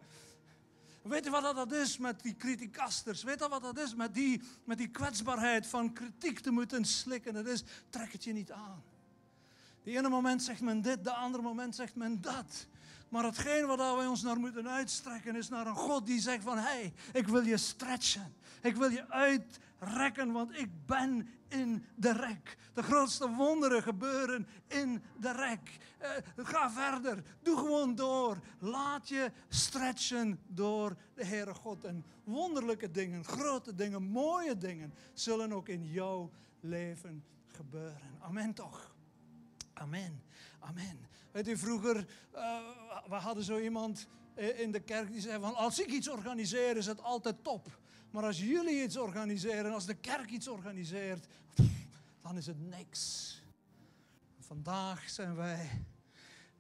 Weet 1.09 1.25
je 1.25 1.31
wat 1.31 1.55
dat 1.57 1.73
is 1.73 1.99
met 1.99 2.23
die 2.23 2.37
criticasters? 2.37 3.23
Weet 3.23 3.39
je 3.39 3.49
wat 3.49 3.63
dat 3.63 3.79
is 3.79 3.95
met 3.95 4.15
die, 4.15 4.43
met 4.65 4.79
die 4.79 4.89
kwetsbaarheid 4.89 5.67
van 5.67 5.93
kritiek 5.93 6.39
te 6.39 6.51
moeten 6.51 6.85
slikken? 6.85 7.35
Dat 7.35 7.47
is, 7.47 7.63
trek 7.91 8.13
het 8.13 8.25
je 8.25 8.33
niet 8.33 8.53
aan. 8.53 8.83
De 9.83 9.91
ene 9.91 10.09
moment 10.09 10.43
zegt 10.43 10.61
men 10.61 10.83
dit, 10.83 11.05
de 11.05 11.13
andere 11.13 11.43
moment 11.43 11.75
zegt 11.75 11.95
men 11.95 12.21
dat. 12.21 12.67
Maar 13.09 13.25
hetgeen 13.25 13.67
waar 13.67 13.97
wij 13.97 14.07
ons 14.07 14.23
naar 14.23 14.39
moeten 14.39 14.69
uitstrekken 14.69 15.37
is 15.37 15.49
naar 15.49 15.67
een 15.67 15.77
God 15.77 16.07
die 16.07 16.21
zegt 16.21 16.43
van, 16.43 16.57
hé, 16.57 16.63
hey, 16.63 16.93
ik 17.13 17.29
wil 17.29 17.43
je 17.43 17.57
stretchen. 17.57 18.35
Ik 18.63 18.77
wil 18.77 18.91
je 18.91 19.11
uitrekken, 19.11 20.33
want 20.33 20.59
ik 20.59 20.69
ben 20.87 21.29
in 21.49 21.85
de 21.95 22.13
rek. 22.13 22.57
De 22.73 22.83
grootste 22.83 23.31
wonderen 23.31 23.83
gebeuren 23.83 24.49
in 24.67 25.03
de 25.21 25.33
rek. 25.33 25.79
Uh, 26.03 26.45
ga 26.45 26.71
verder. 26.71 27.23
Doe 27.43 27.57
gewoon 27.57 27.95
door. 27.95 28.39
Laat 28.59 29.09
je 29.09 29.33
stretchen 29.49 30.41
door 30.47 30.97
de 31.15 31.25
Heere 31.25 31.55
God. 31.55 31.85
En 31.85 32.05
wonderlijke 32.25 32.91
dingen, 32.91 33.25
grote 33.25 33.75
dingen, 33.75 34.03
mooie 34.03 34.57
dingen 34.57 34.95
zullen 35.15 35.53
ook 35.53 35.69
in 35.69 35.85
jouw 35.85 36.31
leven 36.61 37.25
gebeuren. 37.47 38.19
Amen 38.21 38.55
toch? 38.55 38.95
Amen. 39.73 40.23
Amen. 40.59 41.06
Weet 41.37 41.59
vroeger, 41.59 41.97
uh, 42.35 42.59
we 43.09 43.15
hadden 43.15 43.45
zo 43.45 43.59
iemand 43.59 44.07
eh, 44.35 44.61
in 44.61 44.73
de 44.73 44.81
kerk 44.81 45.13
die 45.13 45.21
zei 45.21 45.41
van, 45.41 45.55
als 45.55 45.81
ik 45.81 45.87
iets 45.87 46.09
organiseer 46.09 46.77
is 46.77 46.87
het 46.87 47.03
altijd 47.03 47.45
top. 47.45 47.79
Maar 48.11 48.25
als 48.25 48.41
jullie 48.41 48.83
iets 48.83 48.97
organiseren, 48.97 49.73
als 49.73 49.87
de 49.87 49.95
kerk 49.95 50.31
iets 50.31 50.49
organiseert, 50.49 51.27
dan 52.23 52.37
is 52.37 52.47
het 52.47 52.61
niks. 52.61 53.35
Vandaag 54.39 55.11
zijn 55.11 55.35
wij 55.35 55.85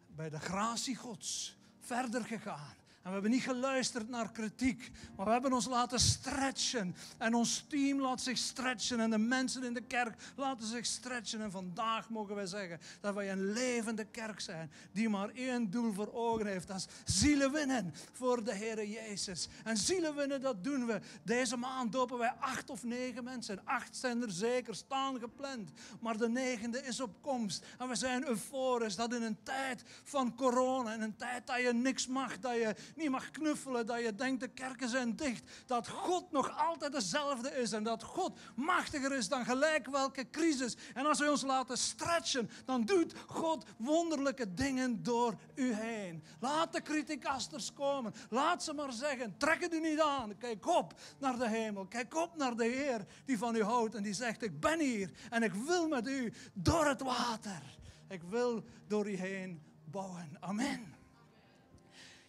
bij 0.06 0.30
de 0.30 0.40
gratie 0.40 0.96
Gods 0.96 1.56
verder 1.80 2.24
gegaan. 2.24 2.74
En 3.06 3.12
we 3.12 3.18
hebben 3.18 3.38
niet 3.38 3.48
geluisterd 3.48 4.08
naar 4.08 4.32
kritiek, 4.32 4.90
maar 5.16 5.26
we 5.26 5.32
hebben 5.32 5.52
ons 5.52 5.66
laten 5.66 6.00
stretchen. 6.00 6.94
En 7.18 7.34
ons 7.34 7.64
team 7.68 8.00
laat 8.00 8.20
zich 8.20 8.38
stretchen 8.38 9.00
en 9.00 9.10
de 9.10 9.18
mensen 9.18 9.64
in 9.64 9.74
de 9.74 9.80
kerk 9.80 10.14
laten 10.36 10.66
zich 10.66 10.86
stretchen. 10.86 11.40
En 11.40 11.50
vandaag 11.50 12.10
mogen 12.10 12.34
wij 12.34 12.46
zeggen 12.46 12.80
dat 13.00 13.14
wij 13.14 13.30
een 13.32 13.52
levende 13.52 14.04
kerk 14.04 14.40
zijn 14.40 14.70
die 14.92 15.08
maar 15.08 15.28
één 15.28 15.70
doel 15.70 15.92
voor 15.92 16.12
ogen 16.12 16.46
heeft. 16.46 16.68
Dat 16.68 16.76
is 16.76 17.18
zielen 17.20 17.52
winnen 17.52 17.94
voor 18.12 18.44
de 18.44 18.54
Heer 18.54 18.86
Jezus. 18.86 19.48
En 19.64 19.76
zielen 19.76 20.14
winnen, 20.14 20.40
dat 20.40 20.64
doen 20.64 20.86
we. 20.86 21.00
Deze 21.22 21.56
maand 21.56 21.92
dopen 21.92 22.18
wij 22.18 22.32
acht 22.40 22.70
of 22.70 22.84
negen 22.84 23.24
mensen. 23.24 23.60
Acht 23.64 23.96
zijn 23.96 24.22
er 24.22 24.30
zeker, 24.30 24.74
staan 24.74 25.18
gepland. 25.18 25.70
Maar 26.00 26.16
de 26.16 26.28
negende 26.28 26.82
is 26.82 27.00
op 27.00 27.14
komst. 27.20 27.64
En 27.78 27.88
we 27.88 27.94
zijn 27.94 28.28
euforisch 28.28 28.96
dat 28.96 29.14
in 29.14 29.22
een 29.22 29.42
tijd 29.42 29.82
van 30.04 30.34
corona, 30.34 30.92
in 30.94 31.02
een 31.02 31.16
tijd 31.16 31.46
dat 31.46 31.60
je 31.60 31.72
niks 31.72 32.06
mag, 32.06 32.38
dat 32.38 32.54
je 32.54 32.74
niet 32.96 33.10
mag 33.10 33.30
knuffelen, 33.30 33.86
dat 33.86 34.00
je 34.00 34.14
denkt 34.14 34.40
de 34.40 34.48
kerken 34.48 34.88
zijn 34.88 35.16
dicht, 35.16 35.50
dat 35.66 35.88
God 35.88 36.30
nog 36.30 36.66
altijd 36.66 36.92
dezelfde 36.92 37.50
is 37.50 37.72
en 37.72 37.82
dat 37.82 38.02
God 38.02 38.38
machtiger 38.54 39.12
is 39.12 39.28
dan 39.28 39.44
gelijk 39.44 39.86
welke 39.86 40.30
crisis. 40.30 40.76
En 40.94 41.06
als 41.06 41.18
we 41.18 41.30
ons 41.30 41.42
laten 41.42 41.78
stretchen, 41.78 42.50
dan 42.64 42.84
doet 42.84 43.14
God 43.26 43.64
wonderlijke 43.78 44.54
dingen 44.54 45.02
door 45.02 45.34
u 45.54 45.72
heen. 45.72 46.24
Laat 46.40 46.72
de 46.72 46.82
criticasters 46.82 47.72
komen. 47.72 48.14
Laat 48.30 48.62
ze 48.62 48.72
maar 48.72 48.92
zeggen, 48.92 49.36
trek 49.36 49.60
het 49.60 49.74
u 49.74 49.80
niet 49.80 50.00
aan. 50.00 50.36
Kijk 50.38 50.66
op 50.66 51.00
naar 51.18 51.38
de 51.38 51.48
hemel. 51.48 51.86
Kijk 51.86 52.14
op 52.14 52.36
naar 52.36 52.56
de 52.56 52.64
Heer 52.64 53.06
die 53.24 53.38
van 53.38 53.56
u 53.56 53.62
houdt 53.62 53.94
en 53.94 54.02
die 54.02 54.14
zegt, 54.14 54.42
ik 54.42 54.60
ben 54.60 54.80
hier 54.80 55.10
en 55.30 55.42
ik 55.42 55.52
wil 55.52 55.88
met 55.88 56.08
u 56.08 56.32
door 56.52 56.86
het 56.86 57.02
water. 57.02 57.62
Ik 58.08 58.22
wil 58.22 58.64
door 58.86 59.10
u 59.10 59.16
heen 59.16 59.62
bouwen. 59.84 60.36
Amen. 60.40 60.95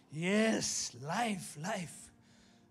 Yes, 0.08 0.92
life, 1.00 1.60
life. 1.60 1.94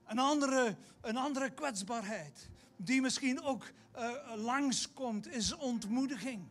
Een 0.08 0.20
andere, 0.20 0.76
een 1.02 1.18
andere 1.18 1.50
kwetsbaarheid 1.50 2.50
die 2.76 3.02
misschien 3.02 3.42
ook 3.42 3.64
uh, 3.98 4.12
langskomt 4.36 5.28
is 5.28 5.56
ontmoediging. 5.56 6.48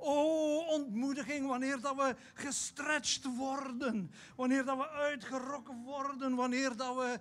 Oh, 0.00 0.68
ontmoediging 0.68 1.46
wanneer 1.46 1.80
dat 1.80 1.96
we 1.96 2.16
gestretched 2.34 3.36
worden. 3.36 4.10
Wanneer 4.36 4.64
dat 4.64 4.76
we 4.76 4.88
uitgerokken 4.88 5.82
worden. 5.82 6.34
Wanneer 6.34 6.76
dat 6.76 6.94
we 6.94 7.18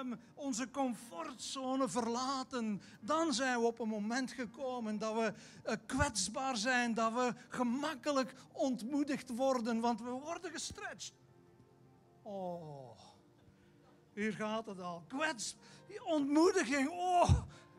um, 0.00 0.20
onze 0.34 0.70
comfortzone 0.70 1.88
verlaten. 1.88 2.82
Dan 3.00 3.32
zijn 3.32 3.58
we 3.60 3.66
op 3.66 3.78
een 3.78 3.88
moment 3.88 4.32
gekomen 4.32 4.98
dat 4.98 5.14
we 5.14 5.32
uh, 5.66 5.72
kwetsbaar 5.86 6.56
zijn. 6.56 6.94
Dat 6.94 7.12
we 7.12 7.34
gemakkelijk 7.48 8.34
ontmoedigd 8.52 9.28
worden. 9.30 9.80
Want 9.80 10.00
we 10.00 10.10
worden 10.10 10.50
gestretched. 10.50 11.19
Oh, 12.30 12.98
hier 14.12 14.32
gaat 14.32 14.66
het 14.66 14.80
al. 14.80 15.04
Kwets, 15.08 15.56
ontmoediging. 16.04 16.88
Oh, 16.90 17.30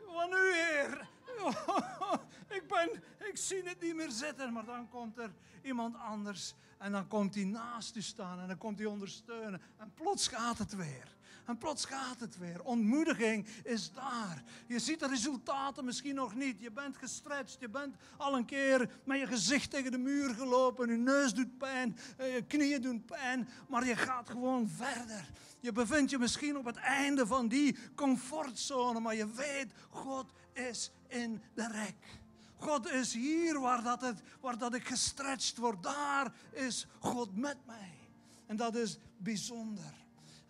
van 0.06 0.32
u, 0.32 0.54
Heer. 0.54 1.08
Oh, 1.42 2.14
ik, 2.48 2.68
ben, 2.68 3.02
ik 3.28 3.36
zie 3.36 3.62
het 3.62 3.80
niet 3.80 3.94
meer 3.94 4.10
zitten, 4.10 4.52
maar 4.52 4.64
dan 4.64 4.88
komt 4.88 5.18
er 5.18 5.34
iemand 5.62 5.96
anders 5.96 6.54
en 6.78 6.92
dan 6.92 7.08
komt 7.08 7.34
hij 7.34 7.44
naast 7.44 7.96
u 7.96 8.02
staan 8.02 8.40
en 8.40 8.48
dan 8.48 8.58
komt 8.58 8.78
hij 8.78 8.86
ondersteunen 8.86 9.62
en 9.76 9.92
plots 9.94 10.28
gaat 10.28 10.58
het 10.58 10.76
weer. 10.76 11.16
En 11.44 11.58
plots 11.58 11.84
gaat 11.84 12.20
het 12.20 12.38
weer. 12.38 12.62
Ontmoediging 12.62 13.46
is 13.64 13.92
daar. 13.92 14.42
Je 14.66 14.78
ziet 14.78 15.00
de 15.00 15.06
resultaten 15.06 15.84
misschien 15.84 16.14
nog 16.14 16.34
niet. 16.34 16.60
Je 16.60 16.70
bent 16.70 16.96
gestretched. 16.96 17.60
Je 17.60 17.68
bent 17.68 17.94
al 18.16 18.36
een 18.36 18.44
keer 18.44 18.90
met 19.04 19.18
je 19.18 19.26
gezicht 19.26 19.70
tegen 19.70 19.90
de 19.90 19.98
muur 19.98 20.34
gelopen. 20.34 20.90
Je 20.90 20.96
neus 20.96 21.34
doet 21.34 21.58
pijn. 21.58 21.96
Eh, 22.16 22.34
je 22.34 22.42
knieën 22.42 22.82
doen 22.82 23.04
pijn. 23.04 23.48
Maar 23.68 23.86
je 23.86 23.96
gaat 23.96 24.30
gewoon 24.30 24.68
verder. 24.68 25.30
Je 25.60 25.72
bevindt 25.72 26.10
je 26.10 26.18
misschien 26.18 26.56
op 26.56 26.64
het 26.64 26.76
einde 26.76 27.26
van 27.26 27.48
die 27.48 27.76
comfortzone. 27.94 29.00
Maar 29.00 29.14
je 29.14 29.30
weet, 29.30 29.72
God 29.90 30.32
is 30.52 30.90
in 31.08 31.42
de 31.54 31.68
rek. 31.68 32.20
God 32.56 32.90
is 32.90 33.14
hier 33.14 33.60
waar, 33.60 33.82
dat 33.82 34.00
het, 34.00 34.22
waar 34.40 34.58
dat 34.58 34.74
ik 34.74 34.86
gestretched 34.86 35.56
word. 35.56 35.82
Daar 35.82 36.32
is 36.50 36.86
God 36.98 37.36
met 37.36 37.56
mij. 37.66 37.98
En 38.46 38.56
dat 38.56 38.74
is 38.74 38.98
bijzonder. 39.16 40.01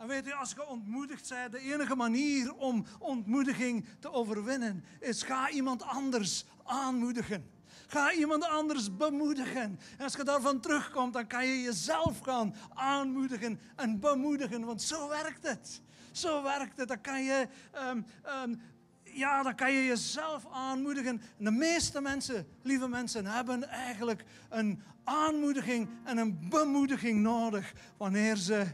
En 0.03 0.09
weet 0.09 0.25
je, 0.25 0.35
als 0.35 0.51
je 0.51 0.67
ontmoedigd 0.67 1.29
bent, 1.29 1.53
de 1.53 1.59
enige 1.59 1.95
manier 1.95 2.55
om 2.55 2.85
ontmoediging 2.99 3.87
te 3.99 4.13
overwinnen 4.13 4.85
is 5.01 5.23
ga 5.23 5.51
iemand 5.51 5.83
anders 5.83 6.45
aanmoedigen. 6.65 7.51
Ga 7.87 8.13
iemand 8.13 8.45
anders 8.45 8.97
bemoedigen. 8.97 9.79
En 9.99 10.05
als 10.05 10.15
je 10.15 10.25
daarvan 10.25 10.61
terugkomt, 10.61 11.13
dan 11.13 11.27
kan 11.27 11.47
je 11.47 11.63
jezelf 11.63 12.19
gaan 12.21 12.55
aanmoedigen 12.75 13.61
en 13.77 14.01
bemoedigen. 14.01 14.65
Want 14.65 14.83
zo 14.83 15.09
werkt 15.09 15.49
het. 15.49 15.81
Zo 16.13 16.43
werkt 16.43 16.77
het. 16.77 16.89
Dan 16.89 17.01
kan 17.01 17.23
je, 17.23 17.49
um, 17.89 18.05
um, 18.45 18.61
ja, 19.03 19.43
dan 19.43 19.55
kan 19.55 19.73
je 19.73 19.85
jezelf 19.85 20.47
aanmoedigen. 20.53 21.21
En 21.39 21.45
de 21.45 21.51
meeste 21.51 22.01
mensen, 22.01 22.47
lieve 22.63 22.89
mensen, 22.89 23.27
hebben 23.27 23.69
eigenlijk 23.69 24.25
een 24.49 24.83
aanmoediging 25.05 25.89
en 26.05 26.17
een 26.19 26.49
bemoediging 26.49 27.21
nodig 27.21 27.73
wanneer 27.97 28.37
ze 28.37 28.67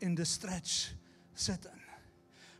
in 0.00 0.14
de 0.14 0.24
stretch 0.24 0.92
zitten. 1.32 1.79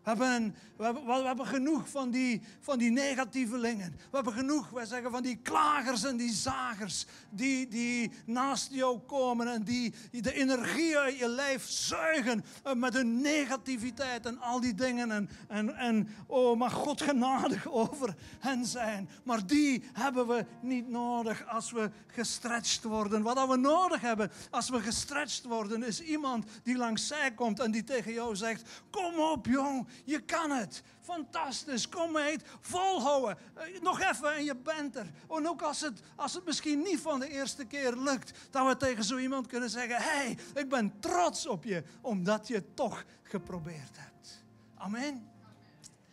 We 0.02 0.08
hebben, 0.10 0.54
we 0.76 0.84
hebben, 0.84 1.06
we 1.06 1.26
hebben 1.26 1.46
genoeg 1.46 1.88
van 1.88 2.10
die, 2.10 2.42
van 2.60 2.78
die 2.78 2.90
negatievelingen. 2.90 3.90
We 3.90 4.16
hebben 4.16 4.32
genoeg, 4.32 4.70
wij 4.70 4.86
zeggen, 4.86 5.10
van 5.10 5.22
die 5.22 5.36
klagers 5.36 6.04
en 6.04 6.16
die 6.16 6.32
zagers. 6.32 7.06
Die, 7.30 7.68
die 7.68 8.10
naast 8.26 8.72
jou 8.72 8.98
komen 8.98 9.48
en 9.48 9.62
die, 9.62 9.94
de 10.10 10.32
energie 10.32 10.98
uit 10.98 11.18
je 11.18 11.28
lijf 11.28 11.68
zuigen. 11.68 12.44
Eh, 12.62 12.74
met 12.74 12.94
hun 12.94 13.20
negativiteit 13.20 14.26
en 14.26 14.40
al 14.40 14.60
die 14.60 14.74
dingen. 14.74 15.10
En, 15.10 15.30
en, 15.48 15.76
en 15.76 16.08
oh, 16.26 16.58
maar 16.58 16.70
God 16.70 17.02
genadig 17.02 17.68
over 17.82 18.14
hen 18.38 18.66
zijn. 18.66 19.08
Maar 19.24 19.46
die 19.46 19.84
hebben 19.92 20.26
we 20.26 20.46
niet 20.60 20.88
nodig 20.88 21.46
als 21.46 21.70
we 21.70 21.90
gestretched 22.06 22.82
worden. 22.82 23.22
Wat 23.22 23.48
we 23.48 23.56
nodig 23.56 24.00
hebben 24.00 24.30
als 24.50 24.68
we 24.68 24.80
gestretched 24.80 25.44
worden, 25.44 25.82
is 25.82 26.02
iemand 26.02 26.44
die 26.62 26.76
langs 26.76 27.06
zij 27.06 27.32
komt 27.34 27.60
en 27.60 27.70
die 27.70 27.84
tegen 27.84 28.12
jou 28.12 28.36
zegt: 28.36 28.82
Kom 28.90 29.18
op, 29.18 29.46
jong, 29.46 29.88
je 30.05 30.20
kan 30.20 30.50
het. 30.50 30.83
Fantastisch, 31.00 31.88
kom 31.88 32.12
mee, 32.12 32.38
volhouden. 32.61 33.38
Eh, 33.55 33.81
nog 33.81 34.00
even 34.00 34.35
en 34.35 34.44
je 34.44 34.57
bent 34.57 34.96
er. 34.96 35.11
En 35.31 35.48
ook 35.48 35.62
als 35.62 35.81
het, 35.81 36.00
als 36.16 36.35
het 36.35 36.44
misschien 36.44 36.83
niet 36.83 37.00
van 37.00 37.20
de 37.20 37.29
eerste 37.29 37.64
keer 37.64 37.96
lukt, 37.96 38.38
dat 38.50 38.66
we 38.66 38.76
tegen 38.76 39.05
zo 39.05 39.16
iemand 39.16 39.46
kunnen 39.46 39.70
zeggen: 39.70 39.96
Hé, 39.96 40.03
hey, 40.03 40.38
ik 40.55 40.68
ben 40.68 41.00
trots 41.00 41.46
op 41.46 41.64
je, 41.64 41.83
omdat 42.00 42.48
je 42.48 42.55
het 42.55 42.76
toch 42.76 43.05
geprobeerd 43.22 43.96
hebt. 43.96 44.44
Amen. 44.74 45.29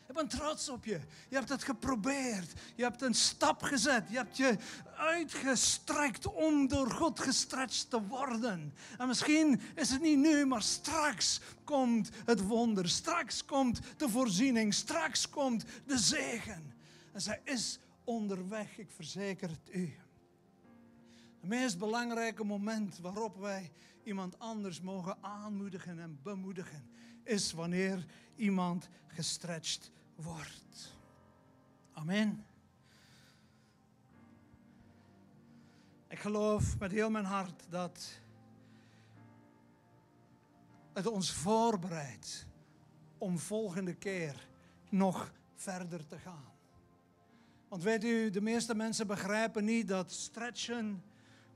Ik 0.07 0.13
ben 0.13 0.27
trots 0.27 0.69
op 0.69 0.85
je. 0.85 0.99
Je 1.29 1.35
hebt 1.35 1.49
het 1.49 1.63
geprobeerd. 1.63 2.53
Je 2.75 2.83
hebt 2.83 3.01
een 3.01 3.13
stap 3.13 3.61
gezet. 3.61 4.03
Je 4.09 4.17
hebt 4.17 4.37
je 4.37 4.57
uitgestrekt 4.97 6.25
om 6.25 6.67
door 6.67 6.91
God 6.91 7.19
gestretched 7.19 7.89
te 7.89 8.01
worden. 8.01 8.73
En 8.97 9.07
misschien 9.07 9.61
is 9.75 9.89
het 9.89 10.01
niet 10.01 10.17
nu, 10.17 10.45
maar 10.45 10.61
straks 10.61 11.41
komt 11.63 12.09
het 12.25 12.41
wonder. 12.41 12.89
Straks 12.89 13.45
komt 13.45 13.79
de 13.97 14.09
voorziening. 14.09 14.73
Straks 14.73 15.29
komt 15.29 15.65
de 15.85 15.97
zegen. 15.97 16.73
En 17.13 17.21
zij 17.21 17.41
is 17.43 17.79
onderweg, 18.03 18.77
ik 18.77 18.91
verzeker 18.91 19.49
het 19.49 19.69
u. 19.75 19.95
Het 21.39 21.49
meest 21.49 21.77
belangrijke 21.77 22.43
moment 22.43 22.99
waarop 22.99 23.37
wij 23.37 23.71
iemand 24.03 24.39
anders 24.39 24.81
mogen 24.81 25.17
aanmoedigen 25.21 25.99
en 25.99 26.19
bemoedigen, 26.23 26.89
is 27.23 27.51
wanneer 27.51 28.05
iemand 28.35 28.89
gestretched 29.07 29.91
wordt. 30.15 30.95
Amen. 31.93 32.45
Ik 36.09 36.19
geloof 36.19 36.79
met 36.79 36.91
heel 36.91 37.09
mijn 37.09 37.25
hart 37.25 37.63
dat 37.69 38.19
het 40.93 41.07
ons 41.07 41.31
voorbereidt 41.31 42.45
om 43.17 43.39
volgende 43.39 43.93
keer 43.93 44.47
nog 44.89 45.33
verder 45.55 46.05
te 46.05 46.17
gaan. 46.17 46.45
Want 47.67 47.83
weet 47.83 48.03
u, 48.03 48.29
de 48.29 48.41
meeste 48.41 48.75
mensen 48.75 49.07
begrijpen 49.07 49.65
niet 49.65 49.87
dat 49.87 50.11
stretchen, 50.11 51.03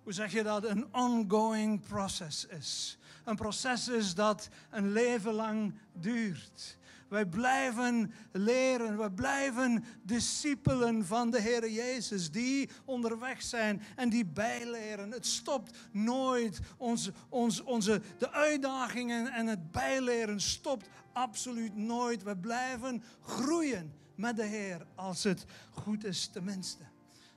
hoe 0.04 0.14
zeg 0.14 0.32
je 0.32 0.44
dat, 0.44 0.64
een 0.64 0.94
ongoing 0.94 1.82
process 1.82 2.46
is. 2.46 2.98
Een 3.24 3.36
proces 3.36 3.88
is 3.88 4.16
dat 4.16 4.50
een 4.70 4.92
leven 4.92 5.34
lang 5.34 5.74
duurt. 5.94 6.78
Wij 7.12 7.26
blijven 7.26 8.14
leren, 8.32 8.98
wij 8.98 9.10
blijven 9.10 9.84
discipelen 10.04 11.06
van 11.06 11.30
de 11.30 11.42
Heer 11.42 11.70
Jezus, 11.70 12.32
die 12.32 12.70
onderweg 12.86 13.42
zijn 13.42 13.82
en 13.96 14.10
die 14.10 14.26
bijleren. 14.26 15.12
Het 15.12 15.26
stopt 15.26 15.78
nooit. 15.92 16.60
Onze, 16.78 17.14
onze, 17.30 17.66
onze, 17.66 18.02
de 18.18 18.32
uitdagingen 18.32 19.28
en 19.28 19.48
het 19.48 19.72
bijleren 19.72 20.42
stopt 20.42 20.88
absoluut 21.14 21.76
nooit. 21.76 22.24
We 22.24 22.38
blijven 22.38 23.04
groeien 23.22 23.94
met 24.16 24.36
de 24.36 24.46
Heer, 24.46 24.86
als 24.96 25.24
het 25.24 25.46
goed 25.70 26.04
is 26.04 26.28
tenminste. 26.28 26.84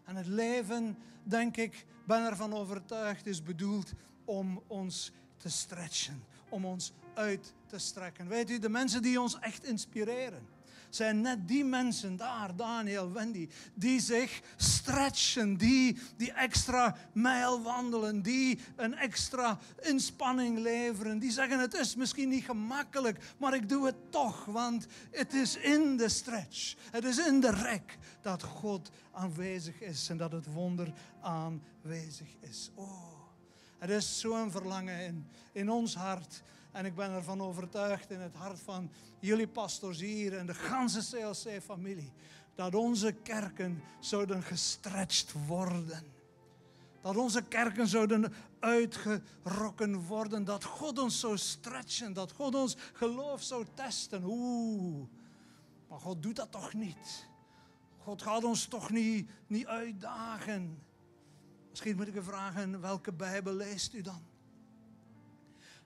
En 0.05 0.17
het 0.17 0.27
leven, 0.27 0.99
denk 1.23 1.57
ik, 1.57 1.87
ben 2.07 2.25
ervan 2.25 2.53
overtuigd, 2.53 3.27
is 3.27 3.43
bedoeld 3.43 3.93
om 4.25 4.63
ons 4.67 5.13
te 5.37 5.51
stretchen, 5.51 6.25
om 6.49 6.65
ons 6.65 6.93
uit 7.15 7.53
te 7.67 7.79
strekken. 7.79 8.29
Weet 8.29 8.51
u, 8.51 8.59
de 8.59 8.69
mensen 8.69 9.03
die 9.03 9.21
ons 9.21 9.39
echt 9.39 9.65
inspireren, 9.65 10.49
zijn 10.95 11.21
net 11.21 11.49
die 11.49 11.65
mensen 11.65 12.17
daar, 12.17 12.57
Daniel, 12.57 13.13
Wendy, 13.13 13.49
die 13.75 14.01
zich 14.01 14.41
stretchen, 14.57 15.57
die 15.57 15.99
die 16.17 16.33
extra 16.33 16.97
mijl 17.13 17.63
wandelen, 17.63 18.23
die 18.23 18.59
een 18.77 18.95
extra 18.95 19.59
inspanning 19.83 20.59
leveren, 20.59 21.19
die 21.19 21.31
zeggen 21.31 21.59
het 21.59 21.75
is 21.75 21.97
misschien 21.97 22.29
niet 22.29 22.45
gemakkelijk, 22.45 23.19
maar 23.39 23.55
ik 23.55 23.69
doe 23.69 23.87
het 23.87 24.11
toch, 24.11 24.45
want 24.45 24.87
het 25.11 25.33
is 25.33 25.57
in 25.57 25.97
de 25.97 26.09
stretch, 26.09 26.75
het 26.91 27.05
is 27.05 27.27
in 27.27 27.41
de 27.41 27.51
rek 27.51 27.99
dat 28.21 28.43
God 28.43 28.91
aanwezig 29.13 29.81
is 29.81 30.09
en 30.09 30.17
dat 30.17 30.33
het 30.33 30.47
wonder 30.53 30.93
aanwezig 31.21 32.29
is. 32.41 32.71
Oh, 32.75 33.15
er 33.79 33.91
is 33.91 34.21
zo'n 34.21 34.51
verlangen 34.51 35.01
in, 35.01 35.27
in 35.53 35.71
ons 35.71 35.95
hart 35.95 36.43
en 36.75 36.85
ik 36.85 36.95
ben 36.95 37.11
ervan 37.11 37.41
overtuigd 37.41 38.11
in 38.11 38.21
het 38.21 38.35
hart 38.35 38.61
van 38.61 38.91
jullie 39.21 39.49
pastors 39.49 40.01
hier 40.01 40.39
en 40.39 40.47
de 40.47 40.55
ganse 40.55 41.01
CLC-familie, 41.11 42.13
dat 42.55 42.75
onze 42.75 43.13
kerken 43.13 43.83
zouden 44.01 44.43
gestretched 44.43 45.33
worden. 45.47 46.13
Dat 47.01 47.17
onze 47.17 47.43
kerken 47.43 47.89
zouden 47.89 48.33
uitgerokken 48.59 50.01
worden. 50.01 50.45
Dat 50.45 50.65
God 50.65 50.99
ons 50.99 51.21
zou 51.21 51.39
stretchen. 51.39 52.13
Dat 52.13 52.33
God 52.33 52.55
ons 52.55 52.77
geloof 52.93 53.43
zou 53.43 53.67
testen. 53.75 54.23
Oeh, 54.25 55.07
maar 55.89 55.99
God 55.99 56.23
doet 56.23 56.37
dat 56.37 56.51
toch 56.51 56.73
niet. 56.73 57.29
God 57.99 58.23
gaat 58.23 58.45
ons 58.45 58.67
toch 58.67 58.91
niet, 58.91 59.31
niet 59.47 59.67
uitdagen. 59.67 60.83
Misschien 61.71 61.97
moet 61.97 62.09
ik 62.09 62.15
u 62.15 62.23
vragen, 62.23 62.81
welke 62.81 63.13
Bijbel 63.13 63.55
leest 63.55 63.95
u 63.95 64.01
dan? 64.01 64.34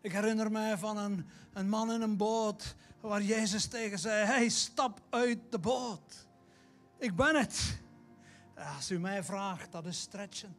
Ik 0.01 0.13
herinner 0.13 0.51
mij 0.51 0.79
van 0.79 0.97
een, 0.97 1.27
een 1.53 1.69
man 1.69 1.93
in 1.93 2.01
een 2.01 2.17
boot 2.17 2.75
waar 3.01 3.23
Jezus 3.23 3.67
tegen 3.67 3.99
zei: 3.99 4.25
Hey, 4.25 4.49
stap 4.49 5.01
uit 5.11 5.39
de 5.51 5.59
boot. 5.59 6.27
Ik 6.99 7.17
ben 7.17 7.37
het. 7.37 7.81
Als 8.77 8.91
u 8.91 8.99
mij 8.99 9.25
vraagt, 9.25 9.73
dat 9.73 9.87
is 9.87 10.01
stretchen. 10.01 10.57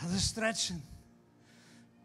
Dat 0.00 0.10
is 0.10 0.26
stretchen. 0.26 0.84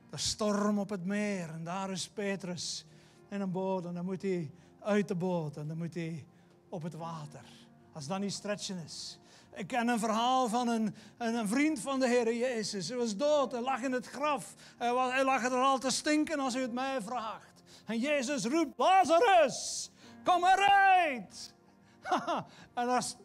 De 0.09 0.17
storm 0.17 0.79
op 0.79 0.89
het 0.89 1.05
meer 1.05 1.49
en 1.49 1.63
daar 1.63 1.91
is 1.91 2.09
Petrus 2.09 2.85
in 3.29 3.41
een 3.41 3.51
boot 3.51 3.85
en 3.85 3.93
dan 3.93 4.05
moet 4.05 4.21
hij 4.21 4.51
uit 4.79 5.07
de 5.07 5.15
boot 5.15 5.57
en 5.57 5.67
dan 5.67 5.77
moet 5.77 5.93
hij 5.93 6.25
op 6.69 6.81
het 6.81 6.93
water. 6.93 7.45
Als 7.91 8.07
dat 8.07 8.19
niet 8.19 8.33
stretchen 8.33 8.83
is. 8.83 9.19
Ik 9.53 9.67
ken 9.67 9.87
een 9.87 9.99
verhaal 9.99 10.47
van 10.47 10.67
een, 10.67 10.95
een, 11.17 11.47
vriend 11.47 11.79
van 11.79 11.99
de 11.99 12.07
Heer 12.07 12.35
Jezus. 12.35 12.87
Hij 12.87 12.97
was 12.97 13.17
dood, 13.17 13.51
hij 13.51 13.61
lag 13.61 13.81
in 13.81 13.91
het 13.91 14.07
graf. 14.07 14.53
Hij, 14.77 14.93
was, 14.93 15.23
lag 15.23 15.43
er 15.43 15.51
al 15.51 15.79
te 15.79 15.89
stinken 15.89 16.39
als 16.39 16.55
u 16.55 16.61
het 16.61 16.73
mij 16.73 17.01
vraagt. 17.01 17.63
En 17.85 17.97
Jezus 17.97 18.45
roept, 18.45 18.77
Lazarus, 18.77 19.91
kom 20.23 20.43
eruit. 20.43 21.53
en 22.73 22.89
is 22.89 23.15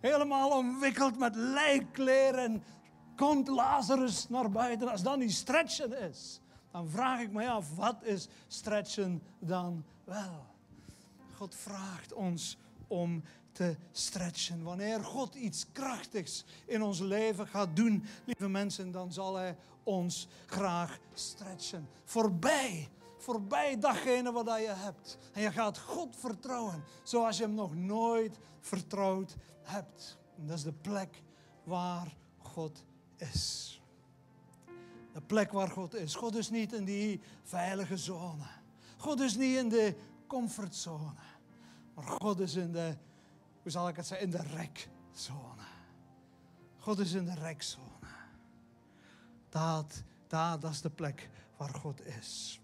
helemaal 0.00 0.50
omwikkeld 0.50 1.18
met 1.18 1.34
lijkkleren. 1.34 2.62
Komt 3.16 3.48
Lazarus 3.48 4.28
naar 4.28 4.50
buiten. 4.50 4.88
Als 4.88 5.02
dat 5.02 5.18
niet 5.18 5.32
stretchen 5.32 5.98
is, 6.08 6.40
dan 6.70 6.88
vraag 6.88 7.20
ik 7.20 7.32
me 7.32 7.48
af, 7.48 7.76
wat 7.76 7.96
is 8.02 8.28
stretchen 8.48 9.22
dan 9.38 9.84
wel? 10.04 10.46
God 11.36 11.54
vraagt 11.54 12.12
ons 12.12 12.58
om 12.86 13.22
stretchen. 13.92 14.62
Wanneer 14.62 15.04
God 15.04 15.34
iets 15.34 15.66
krachtigs 15.72 16.44
in 16.66 16.82
ons 16.82 16.98
leven 16.98 17.46
gaat 17.46 17.76
doen, 17.76 18.04
lieve 18.24 18.48
mensen, 18.48 18.90
dan 18.90 19.12
zal 19.12 19.34
Hij 19.34 19.56
ons 19.82 20.28
graag 20.46 20.98
stretchen. 21.14 21.88
Voorbij, 22.04 22.88
voorbij 23.18 23.78
datgene 23.78 24.32
wat 24.32 24.46
je 24.46 24.74
hebt. 24.76 25.18
En 25.32 25.42
je 25.42 25.52
gaat 25.52 25.78
God 25.78 26.16
vertrouwen 26.16 26.84
zoals 27.02 27.36
je 27.36 27.42
Hem 27.42 27.54
nog 27.54 27.74
nooit 27.74 28.38
vertrouwd 28.60 29.36
hebt. 29.62 30.18
En 30.36 30.46
dat 30.46 30.56
is 30.56 30.62
de 30.62 30.72
plek 30.72 31.22
waar 31.64 32.16
God 32.38 32.84
is. 33.16 33.74
De 35.12 35.20
plek 35.20 35.52
waar 35.52 35.70
God 35.70 35.94
is. 35.94 36.14
God 36.14 36.36
is 36.36 36.50
niet 36.50 36.72
in 36.72 36.84
die 36.84 37.20
veilige 37.42 37.96
zone. 37.96 38.44
God 38.96 39.20
is 39.20 39.36
niet 39.36 39.56
in 39.56 39.68
de 39.68 39.94
comfortzone. 40.26 41.12
Maar 41.94 42.04
God 42.04 42.40
is 42.40 42.54
in 42.54 42.72
de 42.72 42.96
hoe 43.62 43.70
zal 43.70 43.88
ik 43.88 43.96
het 43.96 44.06
zeggen, 44.06 44.26
in 44.26 44.32
de 44.32 44.42
rekzone. 44.56 45.62
God 46.78 46.98
is 46.98 47.12
in 47.12 47.24
de 47.24 47.34
rekzone. 47.34 47.88
Dat, 49.48 50.02
dat, 50.26 50.60
dat 50.60 50.70
is 50.70 50.80
de 50.80 50.90
plek 50.90 51.30
waar 51.56 51.74
God 51.74 52.06
is. 52.06 52.60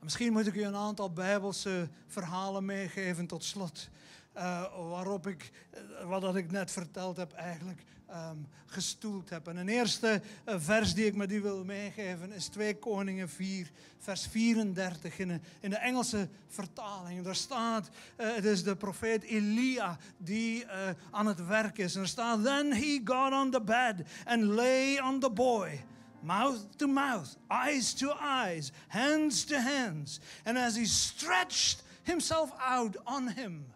Misschien 0.00 0.32
moet 0.32 0.46
ik 0.46 0.54
u 0.54 0.64
een 0.64 0.76
aantal 0.76 1.12
Bijbelse 1.12 1.88
verhalen 2.06 2.64
meegeven 2.64 3.26
tot 3.26 3.44
slot. 3.44 3.88
Uh, 4.36 4.90
waarop 4.90 5.26
ik, 5.26 5.52
uh, 5.74 6.08
wat 6.08 6.36
ik 6.36 6.50
net 6.50 6.70
verteld 6.70 7.16
heb, 7.16 7.32
eigenlijk 7.32 7.84
um, 8.10 8.46
gestoeld 8.66 9.30
heb. 9.30 9.48
En 9.48 9.56
een 9.56 9.68
eerste 9.68 10.22
uh, 10.48 10.54
vers 10.58 10.94
die 10.94 11.06
ik 11.06 11.14
met 11.14 11.32
u 11.32 11.40
wil 11.40 11.64
meegeven 11.64 12.32
is 12.32 12.46
2 12.46 12.78
Koningen 12.78 13.28
4, 13.28 13.70
vers 13.98 14.26
34 14.26 15.18
in 15.18 15.40
de, 15.60 15.76
Engelse 15.76 16.28
vertaling. 16.48 17.24
Daar 17.24 17.34
staat, 17.34 17.88
uh, 18.16 18.34
het 18.34 18.44
is 18.44 18.62
de 18.62 18.76
profeet 18.76 19.22
Elia 19.22 19.98
die 20.16 20.64
uh, 20.64 20.70
aan 21.10 21.26
het 21.26 21.46
werk 21.46 21.78
is. 21.78 21.94
En 21.94 22.00
er 22.00 22.08
staat, 22.08 22.44
then 22.44 22.72
he 22.72 23.00
got 23.04 23.32
on 23.32 23.50
the 23.50 23.62
bed 23.62 24.06
and 24.24 24.42
lay 24.42 25.00
on 25.00 25.20
the 25.20 25.30
boy. 25.30 25.84
Mouth 26.20 26.66
to 26.76 26.86
mouth, 26.86 27.36
eyes 27.46 27.92
to 27.92 28.12
eyes, 28.20 28.72
hands 28.88 29.44
to 29.44 29.56
hands. 29.56 30.20
And 30.44 30.56
as 30.56 30.76
he 30.76 30.84
stretched 30.84 31.82
himself 32.02 32.50
out 32.58 32.96
on 33.04 33.28
him, 33.28 33.66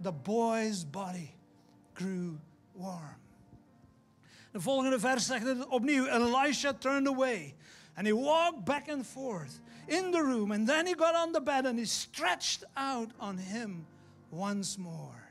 the 0.00 0.12
boy's 0.12 0.84
body 0.84 1.34
grew 1.94 2.38
warm. 2.74 3.16
De 4.52 4.60
volgende 4.60 5.00
vers 5.00 5.26
zegt 5.26 5.46
het 5.46 5.66
opnieuw. 5.66 6.06
Elisha 6.06 6.72
turned 6.72 7.08
away. 7.08 7.54
And 7.94 8.06
he 8.06 8.14
walked 8.14 8.64
back 8.64 8.88
and 8.88 9.06
forth 9.06 9.60
in 9.86 10.10
the 10.10 10.20
room. 10.20 10.52
And 10.52 10.66
then 10.66 10.86
he 10.86 10.94
got 10.94 11.14
on 11.14 11.32
the 11.32 11.42
bed 11.42 11.66
and 11.66 11.78
he 11.78 11.84
stretched 11.84 12.64
out 12.74 13.10
on 13.18 13.38
him 13.38 13.86
once 14.28 14.78
more. 14.78 15.26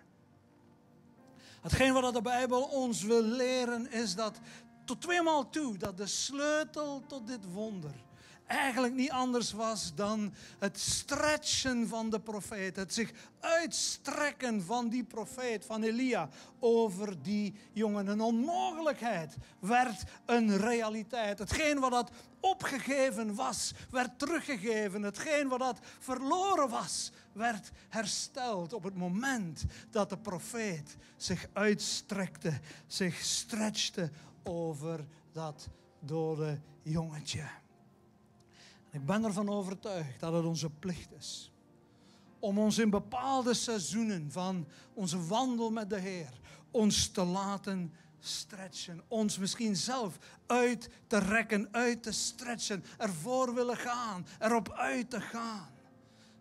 Hetgeen 1.62 1.94
wat 1.94 2.14
de 2.14 2.22
Bijbel 2.22 2.62
ons 2.62 3.04
wil 3.04 3.22
leren 3.22 3.92
is 3.92 4.16
dat 4.16 4.40
tot 4.86 5.02
tweemaal 5.02 5.50
toe 5.50 5.78
dat 5.78 5.98
de 5.98 6.08
sleutel 6.08 7.04
tot 7.08 7.28
dit 7.28 7.52
wonder 7.54 8.06
eigenlijk 8.48 8.94
niet 8.94 9.12
anders 9.12 9.52
was 9.52 9.96
dan 9.96 10.34
het 10.60 10.80
stretchen 10.80 11.88
van 11.88 12.10
de 12.10 12.20
profeet. 12.20 12.76
Het 12.76 12.94
zich 12.94 13.12
uitstrekken 13.40 14.64
van 14.64 14.90
die 14.90 15.04
profeet, 15.04 15.66
van 15.66 15.84
Elia, 15.84 16.30
over 16.60 17.22
die 17.22 17.54
jongen. 17.74 18.08
Een 18.08 18.22
onmogelijkheid 18.22 19.36
werd 19.60 20.04
een 20.26 20.58
realiteit. 20.58 21.40
Hetgeen 21.40 21.80
wat 21.80 21.92
dat 21.92 22.12
opgegeven 22.40 23.36
was, 23.36 23.74
werd 23.92 24.20
teruggegeven. 24.20 25.04
Hetgeen 25.04 25.48
wat 25.48 25.60
dat 25.60 25.80
verloren 26.00 26.70
was, 26.70 27.12
werd 27.34 27.72
hersteld 27.90 28.74
op 28.74 28.84
het 28.84 28.96
moment 28.96 29.66
dat 29.90 30.10
de 30.10 30.18
profeet 30.18 30.98
zich 31.18 31.48
uitstrekte, 31.54 32.60
zich 32.88 33.20
stretchte 33.20 34.12
over 34.44 35.06
dat 35.32 35.68
dode 36.00 36.60
jongetje. 36.84 37.66
Ik 38.98 39.06
ben 39.06 39.24
ervan 39.24 39.50
overtuigd 39.50 40.20
dat 40.20 40.34
het 40.34 40.46
onze 40.46 40.70
plicht 40.70 41.12
is 41.18 41.52
om 42.40 42.58
ons 42.58 42.78
in 42.78 42.90
bepaalde 42.90 43.54
seizoenen 43.54 44.32
van 44.32 44.68
onze 44.94 45.26
wandel 45.26 45.72
met 45.72 45.90
de 45.90 46.00
Heer 46.00 46.40
ons 46.72 47.08
te 47.08 47.24
laten 47.24 47.94
stretchen. 48.20 49.02
Ons 49.08 49.38
misschien 49.38 49.76
zelf 49.76 50.18
uit 50.46 50.90
te 51.08 51.18
rekken, 51.18 51.68
uit 51.72 52.04
te 52.04 52.12
stretchen, 52.12 52.84
ervoor 52.98 53.54
willen 53.54 53.78
gaan, 53.78 54.26
erop 54.40 54.72
uit 54.72 55.10
te 55.10 55.22
gaan. 55.22 55.70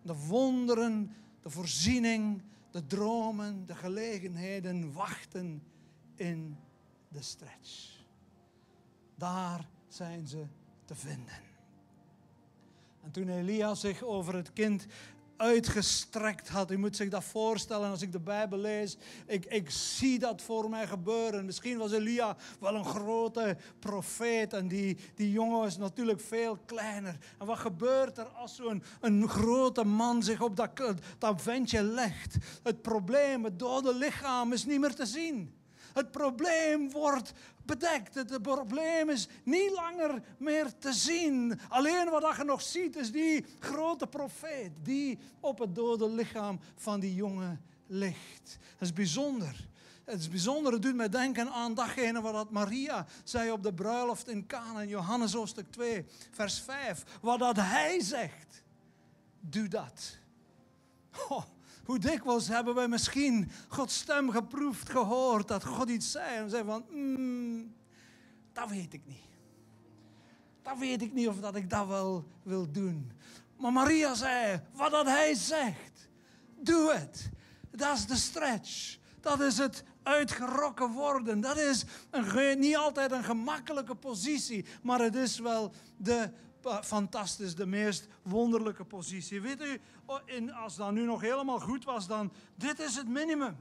De 0.02 0.14
wonderen, 0.14 1.14
de 1.42 1.50
voorziening, 1.50 2.42
de 2.70 2.86
dromen, 2.86 3.66
de 3.66 3.74
gelegenheden 3.74 4.92
wachten 4.92 5.62
in 6.14 6.56
de 7.08 7.22
stretch. 7.22 8.04
Daar 9.14 9.68
zijn 9.88 10.26
ze 10.26 10.46
te 10.84 10.94
vinden. 10.94 11.55
En 13.06 13.12
toen 13.12 13.28
Elia 13.28 13.74
zich 13.74 14.02
over 14.02 14.34
het 14.34 14.52
kind 14.52 14.86
uitgestrekt 15.36 16.48
had. 16.48 16.70
U 16.70 16.78
moet 16.78 16.96
zich 16.96 17.08
dat 17.08 17.24
voorstellen 17.24 17.90
als 17.90 18.02
ik 18.02 18.12
de 18.12 18.20
Bijbel 18.20 18.58
lees. 18.58 18.96
Ik, 19.26 19.44
ik 19.44 19.70
zie 19.70 20.18
dat 20.18 20.42
voor 20.42 20.70
mij 20.70 20.86
gebeuren. 20.86 21.44
Misschien 21.44 21.78
was 21.78 21.92
Elia 21.92 22.36
wel 22.60 22.74
een 22.74 22.84
grote 22.84 23.56
profeet 23.78 24.52
en 24.52 24.68
die, 24.68 24.96
die 25.14 25.30
jongen 25.30 25.58
was 25.58 25.78
natuurlijk 25.78 26.20
veel 26.20 26.58
kleiner. 26.64 27.18
En 27.38 27.46
wat 27.46 27.58
gebeurt 27.58 28.18
er 28.18 28.26
als 28.26 28.56
zo'n 28.56 28.82
een 29.00 29.28
grote 29.28 29.84
man 29.84 30.22
zich 30.22 30.40
op 30.40 30.56
dat, 30.56 30.70
dat 31.18 31.42
ventje 31.42 31.82
legt? 31.82 32.36
Het 32.62 32.82
probleem, 32.82 33.44
het 33.44 33.58
dode 33.58 33.94
lichaam 33.94 34.52
is 34.52 34.64
niet 34.64 34.80
meer 34.80 34.94
te 34.94 35.06
zien. 35.06 35.54
Het 35.92 36.10
probleem 36.10 36.90
wordt 36.90 37.32
bedekt. 37.66 38.14
Het 38.14 38.42
probleem 38.42 39.10
is 39.10 39.28
niet 39.42 39.70
langer 39.70 40.22
meer 40.38 40.78
te 40.78 40.92
zien. 40.92 41.60
Alleen 41.68 42.10
wat 42.10 42.36
je 42.36 42.44
nog 42.44 42.62
ziet 42.62 42.96
is 42.96 43.12
die 43.12 43.44
grote 43.58 44.06
profeet 44.06 44.70
die 44.82 45.18
op 45.40 45.58
het 45.58 45.74
dode 45.74 46.10
lichaam 46.10 46.60
van 46.74 47.00
die 47.00 47.14
jongen 47.14 47.60
ligt. 47.86 48.58
Dat 48.78 48.88
is 48.88 48.92
bijzonder. 48.92 49.68
Het 50.04 50.20
is 50.20 50.28
bijzonder, 50.28 50.72
het 50.72 50.82
doet 50.82 50.94
mij 50.94 51.08
denken 51.08 51.50
aan 51.50 51.74
datgene 51.74 52.20
wat 52.20 52.50
Maria 52.50 53.06
zei 53.24 53.50
op 53.50 53.62
de 53.62 53.74
bruiloft 53.74 54.28
in 54.28 54.46
Cana 54.46 54.80
in 54.80 54.88
Johannes 54.88 55.32
hoofdstuk 55.32 55.70
2, 55.70 56.04
vers 56.30 56.60
5. 56.60 57.04
Wat 57.20 57.38
dat 57.38 57.56
hij 57.56 58.00
zegt, 58.00 58.62
doe 59.40 59.68
dat. 59.68 60.16
Oh, 61.28 61.42
hoe 61.86 61.98
dikwijls 61.98 62.48
hebben 62.48 62.74
wij 62.74 62.88
misschien 62.88 63.50
Gods 63.68 63.98
stem 63.98 64.30
geproefd, 64.30 64.90
gehoord, 64.90 65.48
dat 65.48 65.64
God 65.64 65.88
iets 65.88 66.10
zei 66.10 66.36
en 66.36 66.50
zei 66.50 66.64
van, 66.64 66.84
mm, 66.90 67.74
dat 68.52 68.68
weet 68.68 68.92
ik 68.92 69.02
niet. 69.06 69.24
Dat 70.62 70.78
weet 70.78 71.02
ik 71.02 71.12
niet 71.12 71.28
of 71.28 71.40
dat 71.40 71.56
ik 71.56 71.70
dat 71.70 71.86
wel 71.86 72.24
wil 72.42 72.72
doen. 72.72 73.12
Maar 73.56 73.72
Maria 73.72 74.14
zei, 74.14 74.60
wat 74.72 74.90
dat 74.90 75.06
hij 75.06 75.34
zegt, 75.34 76.08
doe 76.60 76.92
het. 76.92 77.30
Dat 77.70 77.96
is 77.96 78.06
de 78.06 78.16
stretch. 78.16 78.98
Dat 79.20 79.40
is 79.40 79.58
het 79.58 79.84
uitgerokken 80.02 80.90
worden. 80.90 81.40
Dat 81.40 81.56
is 81.56 81.84
niet 82.58 82.76
altijd 82.76 83.12
een 83.12 83.24
gemakkelijke 83.24 83.94
positie, 83.94 84.64
maar 84.82 85.00
het 85.00 85.14
is 85.14 85.38
wel 85.38 85.72
de 85.96 86.30
fantastisch, 86.82 87.54
de 87.54 87.66
meest 87.66 88.08
wonderlijke 88.22 88.84
positie. 88.84 89.40
Weet 89.40 89.62
u, 89.62 89.80
oh, 90.04 90.62
als 90.62 90.76
dat 90.76 90.92
nu 90.92 91.04
nog 91.04 91.20
helemaal 91.20 91.60
goed 91.60 91.84
was, 91.84 92.06
dan 92.06 92.32
dit 92.54 92.78
is 92.80 92.96
het 92.96 93.08
minimum. 93.08 93.56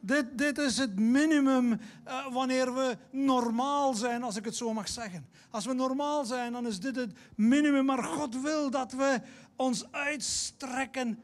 Dit, 0.00 0.38
dit 0.38 0.58
is 0.58 0.78
het 0.78 0.98
minimum 0.98 1.72
uh, 1.72 2.32
wanneer 2.32 2.74
we 2.74 2.98
normaal 3.10 3.94
zijn, 3.94 4.22
als 4.22 4.36
ik 4.36 4.44
het 4.44 4.56
zo 4.56 4.72
mag 4.72 4.88
zeggen. 4.88 5.26
Als 5.50 5.64
we 5.64 5.72
normaal 5.72 6.24
zijn, 6.24 6.52
dan 6.52 6.66
is 6.66 6.80
dit 6.80 6.96
het 6.96 7.18
minimum. 7.34 7.84
Maar 7.84 8.04
God 8.04 8.40
wil 8.40 8.70
dat 8.70 8.92
we 8.92 9.20
ons 9.56 9.92
uitstrekken 9.92 11.20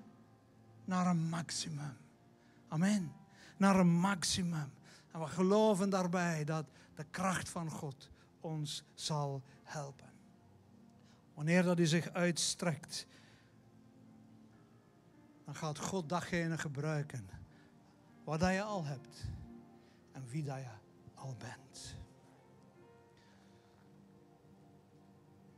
naar 0.85 1.07
een 1.07 1.29
maximum. 1.29 1.97
Amen. 2.69 3.13
Naar 3.57 3.79
een 3.79 3.93
maximum. 3.93 4.73
En 5.13 5.21
we 5.21 5.27
geloven 5.27 5.91
daarbij 5.91 6.45
dat 6.45 6.65
de 6.95 7.05
kracht 7.11 7.49
van 7.49 7.71
God 7.71 8.11
ons 8.41 8.85
zal 8.95 9.43
helpen. 9.63 10.11
Wanneer 11.35 11.63
dat 11.63 11.77
hij 11.77 11.87
zich 11.87 12.13
uitstrekt, 12.13 13.07
dan 15.45 15.55
gaat 15.55 15.79
God 15.79 16.09
datgene 16.09 16.59
gebruiken 16.59 17.29
wat 18.25 18.41
je 18.41 18.63
al 18.63 18.85
hebt 18.85 19.25
en 20.13 20.27
wie 20.29 20.43
dat 20.43 20.59
je 20.59 20.71
al 21.15 21.37
bent. 21.39 21.97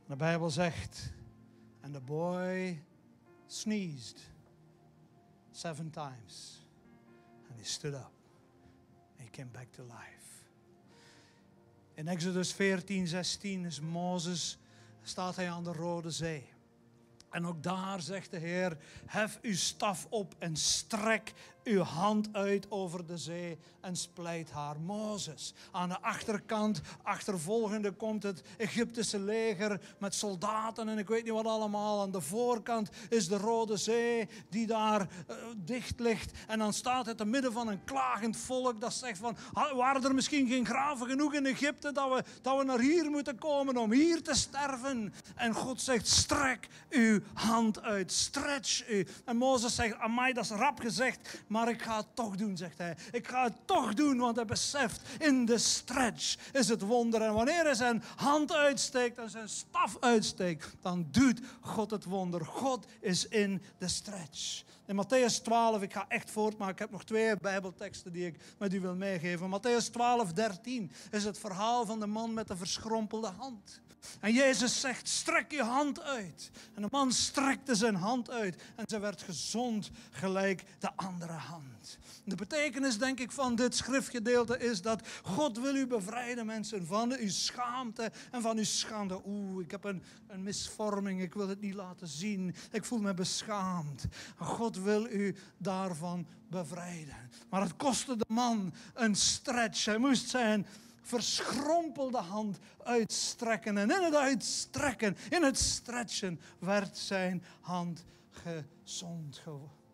De 0.07 0.15
Bijbel 0.15 0.49
zegt, 0.49 1.13
and 1.81 1.93
the 1.93 2.01
boy 2.01 2.83
sneezed 3.47 4.19
seven 5.51 5.89
times 5.89 6.65
and 7.49 7.59
he 7.59 7.65
stood 7.65 7.93
up 7.93 8.11
and 9.17 9.21
he 9.21 9.29
came 9.29 9.49
back 9.51 9.71
to 9.71 9.83
life. 9.83 10.13
In 11.95 12.07
Exodus 12.07 12.51
14, 12.51 13.07
16 13.07 13.65
is 13.65 13.79
Mozes 13.79 14.57
staat 15.07 15.35
hij 15.35 15.51
aan 15.51 15.63
de 15.63 15.71
Rode 15.71 16.11
Zee. 16.11 16.49
En 17.29 17.47
ook 17.47 17.63
daar 17.63 18.01
zegt 18.01 18.31
de 18.31 18.37
Heer: 18.37 18.77
hef 19.05 19.39
uw 19.41 19.55
staf 19.55 20.07
op 20.09 20.35
en 20.39 20.55
strek 20.55 21.33
uw 21.65 21.81
hand 21.81 22.29
uit 22.31 22.71
over 22.71 23.05
de 23.05 23.17
zee 23.17 23.57
en 23.81 23.95
splijt 23.95 24.51
haar. 24.51 24.79
Mozes. 24.79 25.53
Aan 25.71 25.89
de 25.89 26.01
achterkant, 26.01 26.81
achtervolgende, 27.03 27.91
komt 27.91 28.23
het 28.23 28.41
Egyptische 28.57 29.19
leger 29.19 29.81
met 29.99 30.15
soldaten 30.15 30.89
en 30.89 30.97
ik 30.97 31.07
weet 31.07 31.23
niet 31.23 31.33
wat 31.33 31.45
allemaal. 31.45 32.01
Aan 32.01 32.11
de 32.11 32.21
voorkant 32.21 32.89
is 33.09 33.27
de 33.27 33.37
Rode 33.37 33.77
Zee 33.77 34.27
die 34.49 34.67
daar 34.67 35.01
uh, 35.01 35.35
dicht 35.57 35.99
ligt. 35.99 36.31
En 36.47 36.59
dan 36.59 36.73
staat 36.73 37.05
het 37.05 37.17
te 37.17 37.25
midden 37.25 37.53
van 37.53 37.67
een 37.67 37.83
klagend 37.83 38.37
volk 38.37 38.81
dat 38.81 38.93
zegt 38.93 39.17
van, 39.17 39.37
waren 39.75 40.03
er 40.03 40.13
misschien 40.13 40.47
geen 40.47 40.65
graven 40.65 41.07
genoeg 41.07 41.33
in 41.33 41.45
Egypte 41.45 41.91
dat 41.91 42.13
we, 42.13 42.23
dat 42.41 42.57
we 42.57 42.63
naar 42.63 42.79
hier 42.79 43.09
moeten 43.09 43.37
komen 43.37 43.77
om 43.77 43.91
hier 43.91 44.23
te 44.23 44.35
sterven? 44.35 45.13
En 45.35 45.53
God 45.53 45.81
zegt, 45.81 46.07
strek 46.07 46.67
uw 46.89 47.19
hand 47.33 47.81
uit, 47.81 48.11
stretch 48.11 48.89
u. 48.89 49.07
En 49.25 49.37
Mozes 49.37 49.75
zegt, 49.75 49.97
amai, 49.97 50.33
dat 50.33 50.43
is 50.43 50.49
rap 50.49 50.79
gezegd, 50.79 51.43
maar 51.55 51.69
ik 51.69 51.81
ga 51.81 51.97
het 51.97 52.05
toch 52.13 52.35
doen, 52.35 52.57
zegt 52.57 52.77
hij. 52.77 52.95
Ik 53.11 53.27
ga 53.27 53.43
het 53.43 53.53
toch 53.65 53.93
doen, 53.93 54.17
want 54.17 54.35
hij 54.35 54.45
beseft, 54.45 55.01
in 55.19 55.45
de 55.45 55.57
stretch 55.57 56.37
is 56.53 56.67
het 56.67 56.81
wonder. 56.81 57.21
En 57.21 57.33
wanneer 57.33 57.63
hij 57.63 57.73
zijn 57.73 58.03
hand 58.15 58.53
uitsteekt 58.53 59.17
en 59.17 59.29
zijn 59.29 59.49
staf 59.49 59.97
uitsteekt, 59.99 60.75
dan 60.81 61.07
doet 61.11 61.39
God 61.61 61.91
het 61.91 62.03
wonder. 62.03 62.45
God 62.45 62.85
is 62.99 63.27
in 63.27 63.61
de 63.77 63.87
stretch. 63.87 64.63
In 64.87 64.95
Matthäus 64.95 65.41
12, 65.43 65.81
ik 65.81 65.93
ga 65.93 66.05
echt 66.07 66.31
voort, 66.31 66.57
maar 66.57 66.69
ik 66.69 66.79
heb 66.79 66.91
nog 66.91 67.03
twee 67.03 67.37
Bijbelteksten 67.37 68.11
die 68.11 68.25
ik 68.25 68.35
met 68.57 68.73
u 68.73 68.79
wil 68.79 68.95
meegeven. 68.95 69.59
Matthäus 69.59 69.91
12, 69.91 70.33
13 70.33 70.91
is 71.11 71.23
het 71.23 71.39
verhaal 71.39 71.85
van 71.85 71.99
de 71.99 72.07
man 72.07 72.33
met 72.33 72.47
de 72.47 72.57
verschrompelde 72.57 73.31
hand. 73.37 73.81
En 74.19 74.33
Jezus 74.33 74.79
zegt, 74.79 75.07
strek 75.07 75.51
je 75.51 75.63
hand 75.63 76.01
uit. 76.01 76.51
En 76.73 76.81
de 76.81 76.87
man 76.91 77.11
strekte 77.11 77.75
zijn 77.75 77.95
hand 77.95 78.29
uit 78.29 78.61
en 78.75 78.85
ze 78.87 78.99
werd 78.99 79.21
gezond 79.21 79.91
gelijk 80.11 80.63
de 80.79 80.95
andere 80.95 81.33
hand. 81.33 81.97
De 82.23 82.35
betekenis, 82.35 82.97
denk 82.97 83.19
ik, 83.19 83.31
van 83.31 83.55
dit 83.55 83.75
schriftgedeelte 83.75 84.57
is 84.57 84.81
dat 84.81 85.07
God 85.23 85.59
wil 85.59 85.75
u 85.75 85.87
bevrijden, 85.87 86.45
mensen, 86.45 86.85
van 86.85 87.15
uw 87.19 87.29
schaamte 87.29 88.11
en 88.31 88.41
van 88.41 88.57
uw 88.57 88.63
schande. 88.63 89.21
Oeh, 89.25 89.63
ik 89.63 89.71
heb 89.71 89.83
een, 89.83 90.03
een 90.27 90.43
misvorming, 90.43 91.21
ik 91.21 91.33
wil 91.33 91.47
het 91.47 91.61
niet 91.61 91.73
laten 91.73 92.07
zien. 92.07 92.55
Ik 92.71 92.85
voel 92.85 92.99
me 92.99 93.13
beschaamd. 93.13 94.05
God 94.37 94.74
wil 94.77 95.05
u 95.05 95.35
daarvan 95.57 96.27
bevrijden. 96.49 97.29
Maar 97.49 97.61
het 97.61 97.75
kostte 97.75 98.15
de 98.15 98.25
man 98.27 98.73
een 98.93 99.15
stretch. 99.15 99.85
Hij 99.85 99.97
moest 99.97 100.29
zijn 100.29 100.65
verschrompelde 101.01 102.17
hand 102.17 102.59
uitstrekken. 102.83 103.77
En 103.77 103.91
in 103.91 104.03
het 104.03 104.15
uitstrekken, 104.15 105.17
in 105.29 105.43
het 105.43 105.59
stretchen, 105.59 106.39
werd 106.59 106.97
zijn 106.97 107.43
hand 107.61 108.05
gezond. 108.29 109.41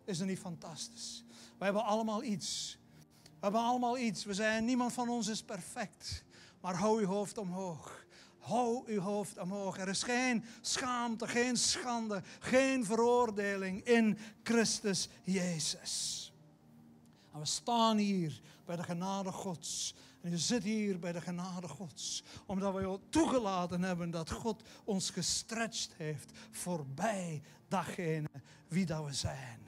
Is 0.04 0.18
dat 0.18 0.26
niet 0.26 0.38
fantastisch? 0.38 1.24
We 1.58 1.64
hebben 1.64 1.84
allemaal 1.84 2.22
iets. 2.22 2.78
We 3.22 3.38
hebben 3.40 3.60
allemaal 3.60 3.98
iets. 3.98 4.24
We 4.24 4.34
zijn, 4.34 4.64
niemand 4.64 4.92
van 4.92 5.08
ons 5.08 5.28
is 5.28 5.42
perfect. 5.42 6.24
Maar 6.60 6.74
hou 6.74 7.00
uw 7.00 7.06
hoofd 7.06 7.38
omhoog. 7.38 8.01
Hou 8.42 8.82
uw 8.86 9.00
hoofd 9.00 9.38
omhoog. 9.38 9.78
Er 9.78 9.88
is 9.88 10.02
geen 10.02 10.44
schaamte, 10.60 11.28
geen 11.28 11.56
schande, 11.56 12.22
geen 12.38 12.84
veroordeling 12.84 13.84
in 13.84 14.18
Christus 14.42 15.08
Jezus. 15.22 16.32
En 17.32 17.38
we 17.38 17.46
staan 17.46 17.96
hier 17.96 18.40
bij 18.64 18.76
de 18.76 18.82
genade 18.82 19.32
Gods. 19.32 19.94
En 20.20 20.30
je 20.30 20.38
zit 20.38 20.62
hier 20.62 20.98
bij 20.98 21.12
de 21.12 21.20
genade 21.20 21.68
Gods, 21.68 22.22
omdat 22.46 22.74
we 22.74 22.98
toegelaten 23.08 23.82
hebben 23.82 24.10
dat 24.10 24.30
God 24.30 24.62
ons 24.84 25.10
gestretched 25.10 25.92
heeft 25.96 26.30
voorbij 26.50 27.42
datgene 27.68 28.30
wie 28.68 28.86
dat 28.86 29.04
we 29.04 29.12
zijn. 29.12 29.58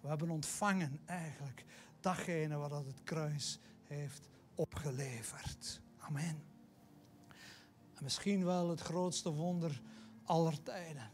We 0.00 0.08
hebben 0.08 0.30
ontvangen 0.30 1.00
eigenlijk 1.04 1.64
datgene 2.00 2.56
wat 2.56 2.70
het 2.70 3.02
kruis 3.04 3.58
heeft 3.84 4.28
opgeleverd. 4.54 5.80
Amen. 5.98 6.47
En 7.98 8.04
misschien 8.04 8.44
wel 8.44 8.68
het 8.68 8.80
grootste 8.80 9.30
wonder 9.30 9.80
aller 10.24 10.62
tijden. 10.62 11.10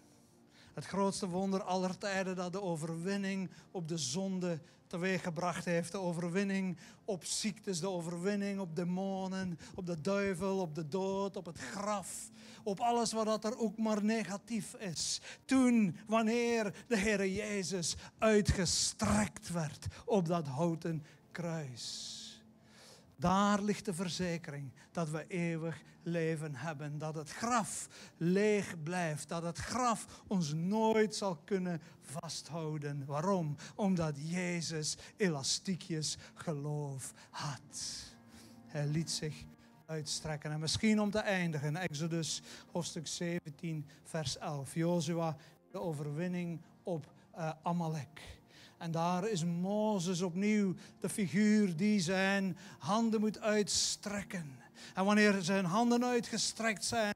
Het 0.74 0.84
grootste 0.84 1.28
wonder 1.28 1.62
aller 1.62 1.98
tijden 1.98 2.36
dat 2.36 2.52
de 2.52 2.62
overwinning 2.62 3.50
op 3.70 3.88
de 3.88 3.98
zonde 3.98 4.60
teweeggebracht 4.86 5.64
heeft. 5.64 5.92
De 5.92 5.98
overwinning 5.98 6.78
op 7.04 7.24
ziektes, 7.24 7.80
de 7.80 7.88
overwinning 7.88 8.60
op 8.60 8.76
demonen, 8.76 9.58
op 9.74 9.86
de 9.86 10.00
duivel, 10.00 10.58
op 10.58 10.74
de 10.74 10.88
dood, 10.88 11.36
op 11.36 11.46
het 11.46 11.58
graf. 11.58 12.30
Op 12.62 12.80
alles 12.80 13.12
wat 13.12 13.44
er 13.44 13.58
ook 13.58 13.78
maar 13.78 14.04
negatief 14.04 14.74
is. 14.74 15.20
Toen, 15.44 15.96
wanneer 16.06 16.84
de 16.86 16.98
Heer 16.98 17.26
Jezus 17.26 17.96
uitgestrekt 18.18 19.52
werd 19.52 19.86
op 20.04 20.26
dat 20.26 20.46
houten 20.46 21.04
kruis. 21.32 22.23
Daar 23.24 23.62
ligt 23.62 23.84
de 23.84 23.94
verzekering 23.94 24.70
dat 24.92 25.10
we 25.10 25.26
eeuwig 25.26 25.82
leven 26.02 26.54
hebben. 26.54 26.98
Dat 26.98 27.14
het 27.14 27.30
graf 27.30 27.88
leeg 28.16 28.82
blijft. 28.82 29.28
Dat 29.28 29.42
het 29.42 29.58
graf 29.58 30.22
ons 30.26 30.52
nooit 30.52 31.14
zal 31.14 31.36
kunnen 31.44 31.80
vasthouden. 32.00 33.04
Waarom? 33.06 33.56
Omdat 33.74 34.30
Jezus 34.30 34.96
elastiekjes 35.16 36.16
geloof 36.34 37.12
had. 37.30 38.04
Hij 38.66 38.86
liet 38.86 39.10
zich 39.10 39.44
uitstrekken. 39.86 40.50
En 40.50 40.60
misschien 40.60 41.00
om 41.00 41.10
te 41.10 41.18
eindigen, 41.18 41.76
Exodus 41.76 42.42
hoofdstuk 42.72 43.06
17, 43.06 43.86
vers 44.02 44.38
11. 44.38 44.74
Jozua, 44.74 45.36
de 45.70 45.80
overwinning 45.80 46.60
op 46.82 47.12
uh, 47.36 47.50
Amalek. 47.62 48.42
En 48.84 48.90
daar 48.90 49.28
is 49.28 49.44
Mozes 49.44 50.22
opnieuw 50.22 50.74
de 51.00 51.08
figuur 51.08 51.76
die 51.76 52.00
zijn 52.00 52.56
handen 52.78 53.20
moet 53.20 53.40
uitstrekken. 53.40 54.58
En 54.94 55.04
wanneer 55.04 55.42
zijn 55.42 55.64
handen 55.64 56.04
uitgestrekt 56.04 56.84
zijn, 56.84 57.14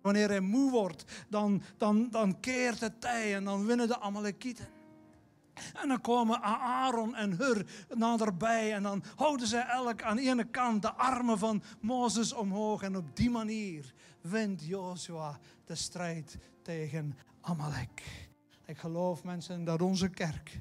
wanneer 0.00 0.28
hij 0.28 0.40
moe 0.40 0.70
wordt, 0.70 1.04
dan, 1.28 1.62
dan, 1.76 2.10
dan 2.10 2.40
keert 2.40 2.80
het 2.80 3.00
tij 3.00 3.34
en 3.34 3.44
dan 3.44 3.66
winnen 3.66 3.88
de 3.88 4.00
Amalekieten. 4.00 4.68
En 5.82 5.88
dan 5.88 6.00
komen 6.00 6.42
Aaron 6.42 7.14
en 7.14 7.36
Hur 7.36 7.86
naderbij 7.88 8.72
en 8.72 8.82
dan 8.82 9.04
houden 9.16 9.46
zij 9.46 9.66
elk 9.66 10.02
aan 10.02 10.18
ene 10.18 10.44
kant 10.44 10.82
de 10.82 10.92
armen 10.92 11.38
van 11.38 11.62
Mozes 11.80 12.32
omhoog. 12.32 12.82
En 12.82 12.96
op 12.96 13.16
die 13.16 13.30
manier 13.30 13.94
wint 14.20 14.64
Joshua 14.64 15.38
de 15.64 15.74
strijd 15.74 16.38
tegen 16.62 17.18
Amalek. 17.40 18.30
Ik 18.72 18.78
geloof 18.78 19.24
mensen 19.24 19.64
dat 19.64 19.82
onze 19.82 20.08
kerk 20.08 20.60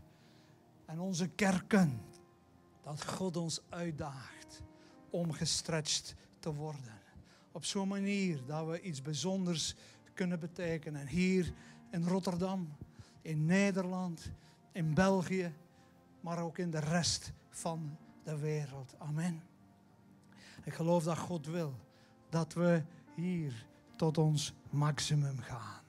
en 0.86 1.00
onze 1.00 1.28
kerken, 1.28 2.02
dat 2.82 3.06
God 3.06 3.38
ons 3.38 3.62
uitdaagt 3.70 4.62
om 5.10 5.32
gestretched 5.32 6.16
te 6.40 6.54
worden. 6.54 7.00
Op 7.52 7.66
zo'n 7.66 7.88
manier 7.88 8.46
dat 8.46 8.68
we 8.68 8.82
iets 8.82 9.02
bijzonders 9.02 9.76
kunnen 10.14 10.40
betekenen. 10.40 11.08
Hier 11.08 11.54
in 11.92 12.04
Rotterdam, 12.04 12.76
in 13.22 13.46
Nederland, 13.46 14.32
in 14.72 14.94
België, 14.94 15.54
maar 16.22 16.40
ook 16.40 16.58
in 16.58 16.72
de 16.72 16.80
rest 16.80 17.32
van 17.50 17.98
de 18.24 18.38
wereld. 18.38 18.96
Amen. 18.98 19.44
Ik 20.64 20.74
geloof 20.74 21.04
dat 21.04 21.18
God 21.18 21.46
wil 21.46 21.74
dat 22.30 22.54
we 22.54 22.84
hier 23.16 23.66
tot 23.96 24.18
ons 24.18 24.54
maximum 24.70 25.40
gaan. 25.40 25.81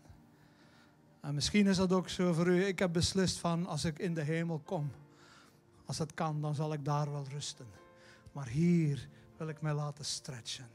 En 1.22 1.34
misschien 1.34 1.66
is 1.66 1.76
dat 1.76 1.92
ook 1.92 2.08
zo 2.08 2.32
voor 2.32 2.46
u. 2.46 2.64
Ik 2.64 2.78
heb 2.78 2.92
beslist 2.92 3.38
van 3.38 3.66
als 3.66 3.84
ik 3.84 3.98
in 3.98 4.14
de 4.14 4.22
hemel 4.22 4.60
kom, 4.64 4.90
als 5.84 5.98
het 5.98 6.14
kan, 6.14 6.40
dan 6.40 6.54
zal 6.54 6.72
ik 6.72 6.84
daar 6.84 7.12
wel 7.12 7.26
rusten. 7.30 7.66
Maar 8.32 8.46
hier 8.48 9.08
wil 9.36 9.48
ik 9.48 9.60
mij 9.60 9.72
laten 9.72 10.04
stretchen. 10.04 10.68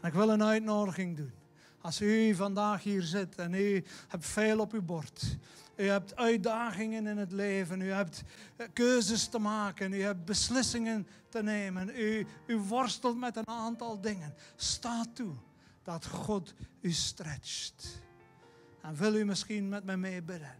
En 0.00 0.08
ik 0.08 0.14
wil 0.14 0.30
een 0.30 0.42
uitnodiging 0.42 1.16
doen. 1.16 1.32
Als 1.80 2.00
u 2.00 2.34
vandaag 2.34 2.82
hier 2.82 3.02
zit 3.02 3.34
en 3.34 3.54
u 3.54 3.84
hebt 4.08 4.26
veel 4.26 4.60
op 4.60 4.72
uw 4.72 4.82
bord. 4.82 5.36
U 5.76 5.88
hebt 5.88 6.16
uitdagingen 6.16 7.06
in 7.06 7.16
het 7.16 7.32
leven. 7.32 7.80
U 7.80 7.90
hebt 7.90 8.22
eh, 8.56 8.66
keuzes 8.72 9.28
te 9.28 9.38
maken. 9.38 9.92
U 9.92 10.02
hebt 10.02 10.24
beslissingen 10.24 11.06
te 11.28 11.42
nemen. 11.42 11.88
U, 11.88 12.26
u 12.46 12.56
worstelt 12.56 13.18
met 13.18 13.36
een 13.36 13.48
aantal 13.48 14.00
dingen. 14.00 14.34
Sta 14.56 15.04
toe 15.14 15.34
dat 15.82 16.06
God 16.06 16.54
u 16.80 16.92
stretcht. 16.92 18.04
En 18.86 18.94
wil 18.94 19.14
u 19.14 19.24
misschien 19.24 19.68
met 19.68 19.84
me 19.84 19.96
meebidden? 19.96 20.54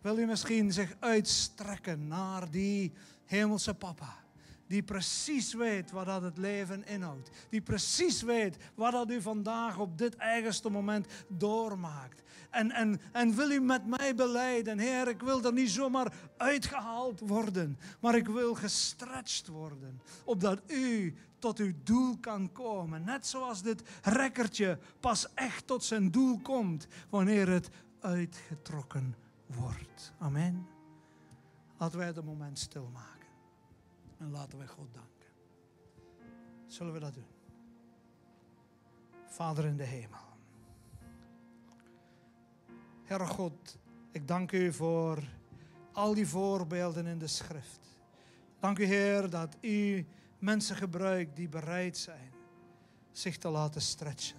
Wil 0.00 0.18
u 0.18 0.26
misschien 0.26 0.72
zich 0.72 0.94
uitstrekken 0.98 2.06
naar 2.06 2.50
die 2.50 2.92
hemelse 3.24 3.74
papa? 3.74 4.24
Die 4.66 4.82
precies 4.82 5.54
weet 5.54 5.90
wat 5.90 6.06
dat 6.06 6.22
het 6.22 6.38
leven 6.38 6.86
inhoudt. 6.86 7.30
Die 7.50 7.60
precies 7.60 8.22
weet 8.22 8.56
wat 8.74 8.92
dat 8.92 9.10
u 9.10 9.22
vandaag 9.22 9.78
op 9.78 9.98
dit 9.98 10.16
eigenste 10.16 10.70
moment 10.70 11.06
doormaakt. 11.28 12.22
En, 12.50 12.70
en, 12.70 13.00
en 13.12 13.36
wil 13.36 13.50
u 13.50 13.60
met 13.60 13.86
mij 13.86 14.14
beleiden, 14.14 14.78
Heer, 14.78 15.08
ik 15.08 15.20
wil 15.20 15.44
er 15.44 15.52
niet 15.52 15.70
zomaar 15.70 16.12
uitgehaald 16.36 17.20
worden, 17.20 17.78
maar 18.00 18.14
ik 18.14 18.26
wil 18.26 18.54
gestretched 18.54 19.46
worden, 19.46 20.00
opdat 20.24 20.60
u 20.66 21.14
tot 21.46 21.58
uw 21.58 21.72
doel 21.82 22.18
kan 22.18 22.52
komen. 22.52 23.04
Net 23.04 23.26
zoals 23.26 23.62
dit 23.62 23.82
rekkertje 24.02 24.78
pas 25.00 25.34
echt 25.34 25.66
tot 25.66 25.84
zijn 25.84 26.10
doel 26.10 26.38
komt 26.38 26.86
wanneer 27.10 27.48
het 27.48 27.70
uitgetrokken 28.00 29.14
wordt. 29.46 30.12
Amen. 30.18 30.66
Laten 31.76 31.98
wij 31.98 32.06
het 32.06 32.24
moment 32.24 32.58
stilmaken. 32.58 33.28
En 34.18 34.30
laten 34.30 34.58
wij 34.58 34.66
God 34.66 34.94
danken. 34.94 35.30
Zullen 36.66 36.92
we 36.92 36.98
dat 36.98 37.14
doen? 37.14 37.26
Vader 39.26 39.64
in 39.64 39.76
de 39.76 39.84
hemel. 39.84 40.26
Heere 43.02 43.26
God, 43.26 43.78
ik 44.10 44.28
dank 44.28 44.52
u 44.52 44.72
voor 44.72 45.22
al 45.92 46.14
die 46.14 46.28
voorbeelden 46.28 47.06
in 47.06 47.18
de 47.18 47.26
schrift. 47.26 47.96
Dank 48.60 48.78
u 48.78 48.84
Heer 48.84 49.30
dat 49.30 49.56
u 49.60 50.06
mensen 50.38 50.76
gebruikt 50.76 51.36
die 51.36 51.48
bereid 51.48 51.96
zijn 51.96 52.34
zich 53.12 53.36
te 53.36 53.48
laten 53.48 53.80
stretchen. 53.80 54.36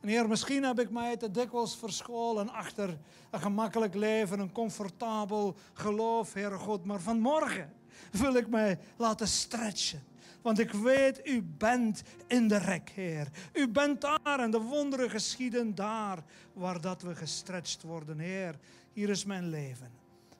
En 0.00 0.08
Heer, 0.08 0.28
misschien 0.28 0.64
heb 0.64 0.80
ik 0.80 0.90
mij 0.90 1.16
te 1.16 1.30
dikwijls 1.30 1.76
verscholen 1.76 2.48
achter 2.48 2.98
een 3.30 3.40
gemakkelijk 3.40 3.94
leven, 3.94 4.38
een 4.38 4.52
comfortabel 4.52 5.56
geloof, 5.72 6.32
Heere 6.32 6.58
God. 6.58 6.84
Maar 6.84 7.00
vanmorgen 7.00 7.72
wil 8.10 8.34
ik 8.34 8.48
mij 8.48 8.78
laten 8.96 9.28
stretchen. 9.28 10.04
Want 10.42 10.58
ik 10.58 10.70
weet, 10.70 11.28
u 11.28 11.42
bent 11.42 12.02
in 12.26 12.48
de 12.48 12.56
rek, 12.56 12.90
Heer. 12.90 13.28
U 13.52 13.68
bent 13.68 14.00
daar 14.00 14.38
en 14.40 14.50
de 14.50 14.60
wonderen 14.60 15.10
geschieden 15.10 15.74
daar 15.74 16.18
waar 16.52 16.80
dat 16.80 17.02
we 17.02 17.14
gestretched 17.14 17.82
worden, 17.82 18.18
Heer. 18.18 18.58
Hier 18.92 19.08
is 19.08 19.24
mijn 19.24 19.48
leven. 19.48 19.90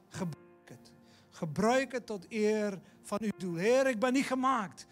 Gebruik. 0.08 0.45
Gebruik 1.36 1.92
het 1.92 2.06
tot 2.06 2.26
eer 2.28 2.80
van 3.02 3.18
uw 3.22 3.30
doel. 3.36 3.54
Heer, 3.54 3.86
ik 3.86 3.98
ben 3.98 4.12
niet 4.12 4.26
gemaakt 4.26 4.86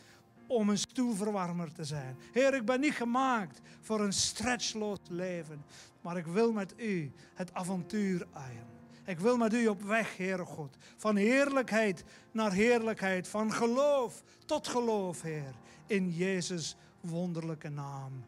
om 0.46 0.68
een 0.68 0.78
stoelverwarmer 0.78 1.72
te 1.72 1.84
zijn. 1.84 2.16
Heer, 2.32 2.54
ik 2.54 2.64
ben 2.64 2.80
niet 2.80 2.92
gemaakt 2.92 3.60
voor 3.80 4.00
een 4.00 4.12
stretchloos 4.12 4.98
leven. 5.08 5.64
Maar 6.00 6.16
ik 6.16 6.26
wil 6.26 6.52
met 6.52 6.74
u 6.76 7.12
het 7.34 7.54
avontuur 7.54 8.26
aaien. 8.32 8.66
Ik 9.04 9.18
wil 9.18 9.36
met 9.36 9.54
u 9.54 9.66
op 9.66 9.82
weg, 9.82 10.16
Heere 10.16 10.44
God. 10.44 10.76
Van 10.96 11.16
heerlijkheid 11.16 12.04
naar 12.32 12.52
heerlijkheid. 12.52 13.28
Van 13.28 13.52
geloof 13.52 14.22
tot 14.46 14.68
geloof, 14.68 15.22
Heer. 15.22 15.54
In 15.86 16.10
Jezus' 16.10 16.76
wonderlijke 17.00 17.68
naam. 17.68 18.24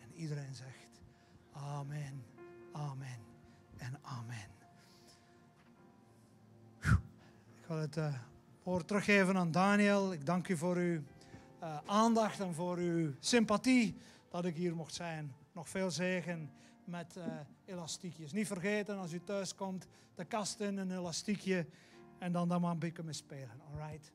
En 0.00 0.12
iedereen 0.14 0.54
zegt 0.54 1.00
Amen, 1.52 2.24
Amen 2.72 3.18
en 3.76 3.98
Amen. 4.02 4.47
Ga 7.68 7.76
het 7.76 7.96
uh, 7.96 8.14
woord 8.62 8.86
teruggeven 8.86 9.36
aan 9.36 9.50
Daniel. 9.50 10.12
Ik 10.12 10.26
dank 10.26 10.48
u 10.48 10.56
voor 10.56 10.76
uw 10.76 11.00
uh, 11.62 11.78
aandacht 11.86 12.40
en 12.40 12.54
voor 12.54 12.76
uw 12.76 13.12
sympathie 13.20 13.96
dat 14.30 14.44
ik 14.44 14.56
hier 14.56 14.76
mocht 14.76 14.94
zijn. 14.94 15.34
Nog 15.52 15.68
veel 15.68 15.90
zegen 15.90 16.50
met 16.84 17.14
uh, 17.18 17.24
elastiekjes. 17.64 18.32
Niet 18.32 18.46
vergeten 18.46 18.98
als 18.98 19.12
u 19.12 19.20
thuis 19.24 19.54
komt, 19.54 19.86
de 20.14 20.24
kast 20.24 20.60
in, 20.60 20.76
een 20.76 20.90
elastiekje 20.90 21.66
en 22.18 22.32
dan 22.32 22.48
daar 22.48 22.60
maar 22.60 22.70
een 22.70 22.78
beetje 22.78 23.02
mee 23.02 23.12
spelen. 23.12 23.60
Alright? 23.72 24.12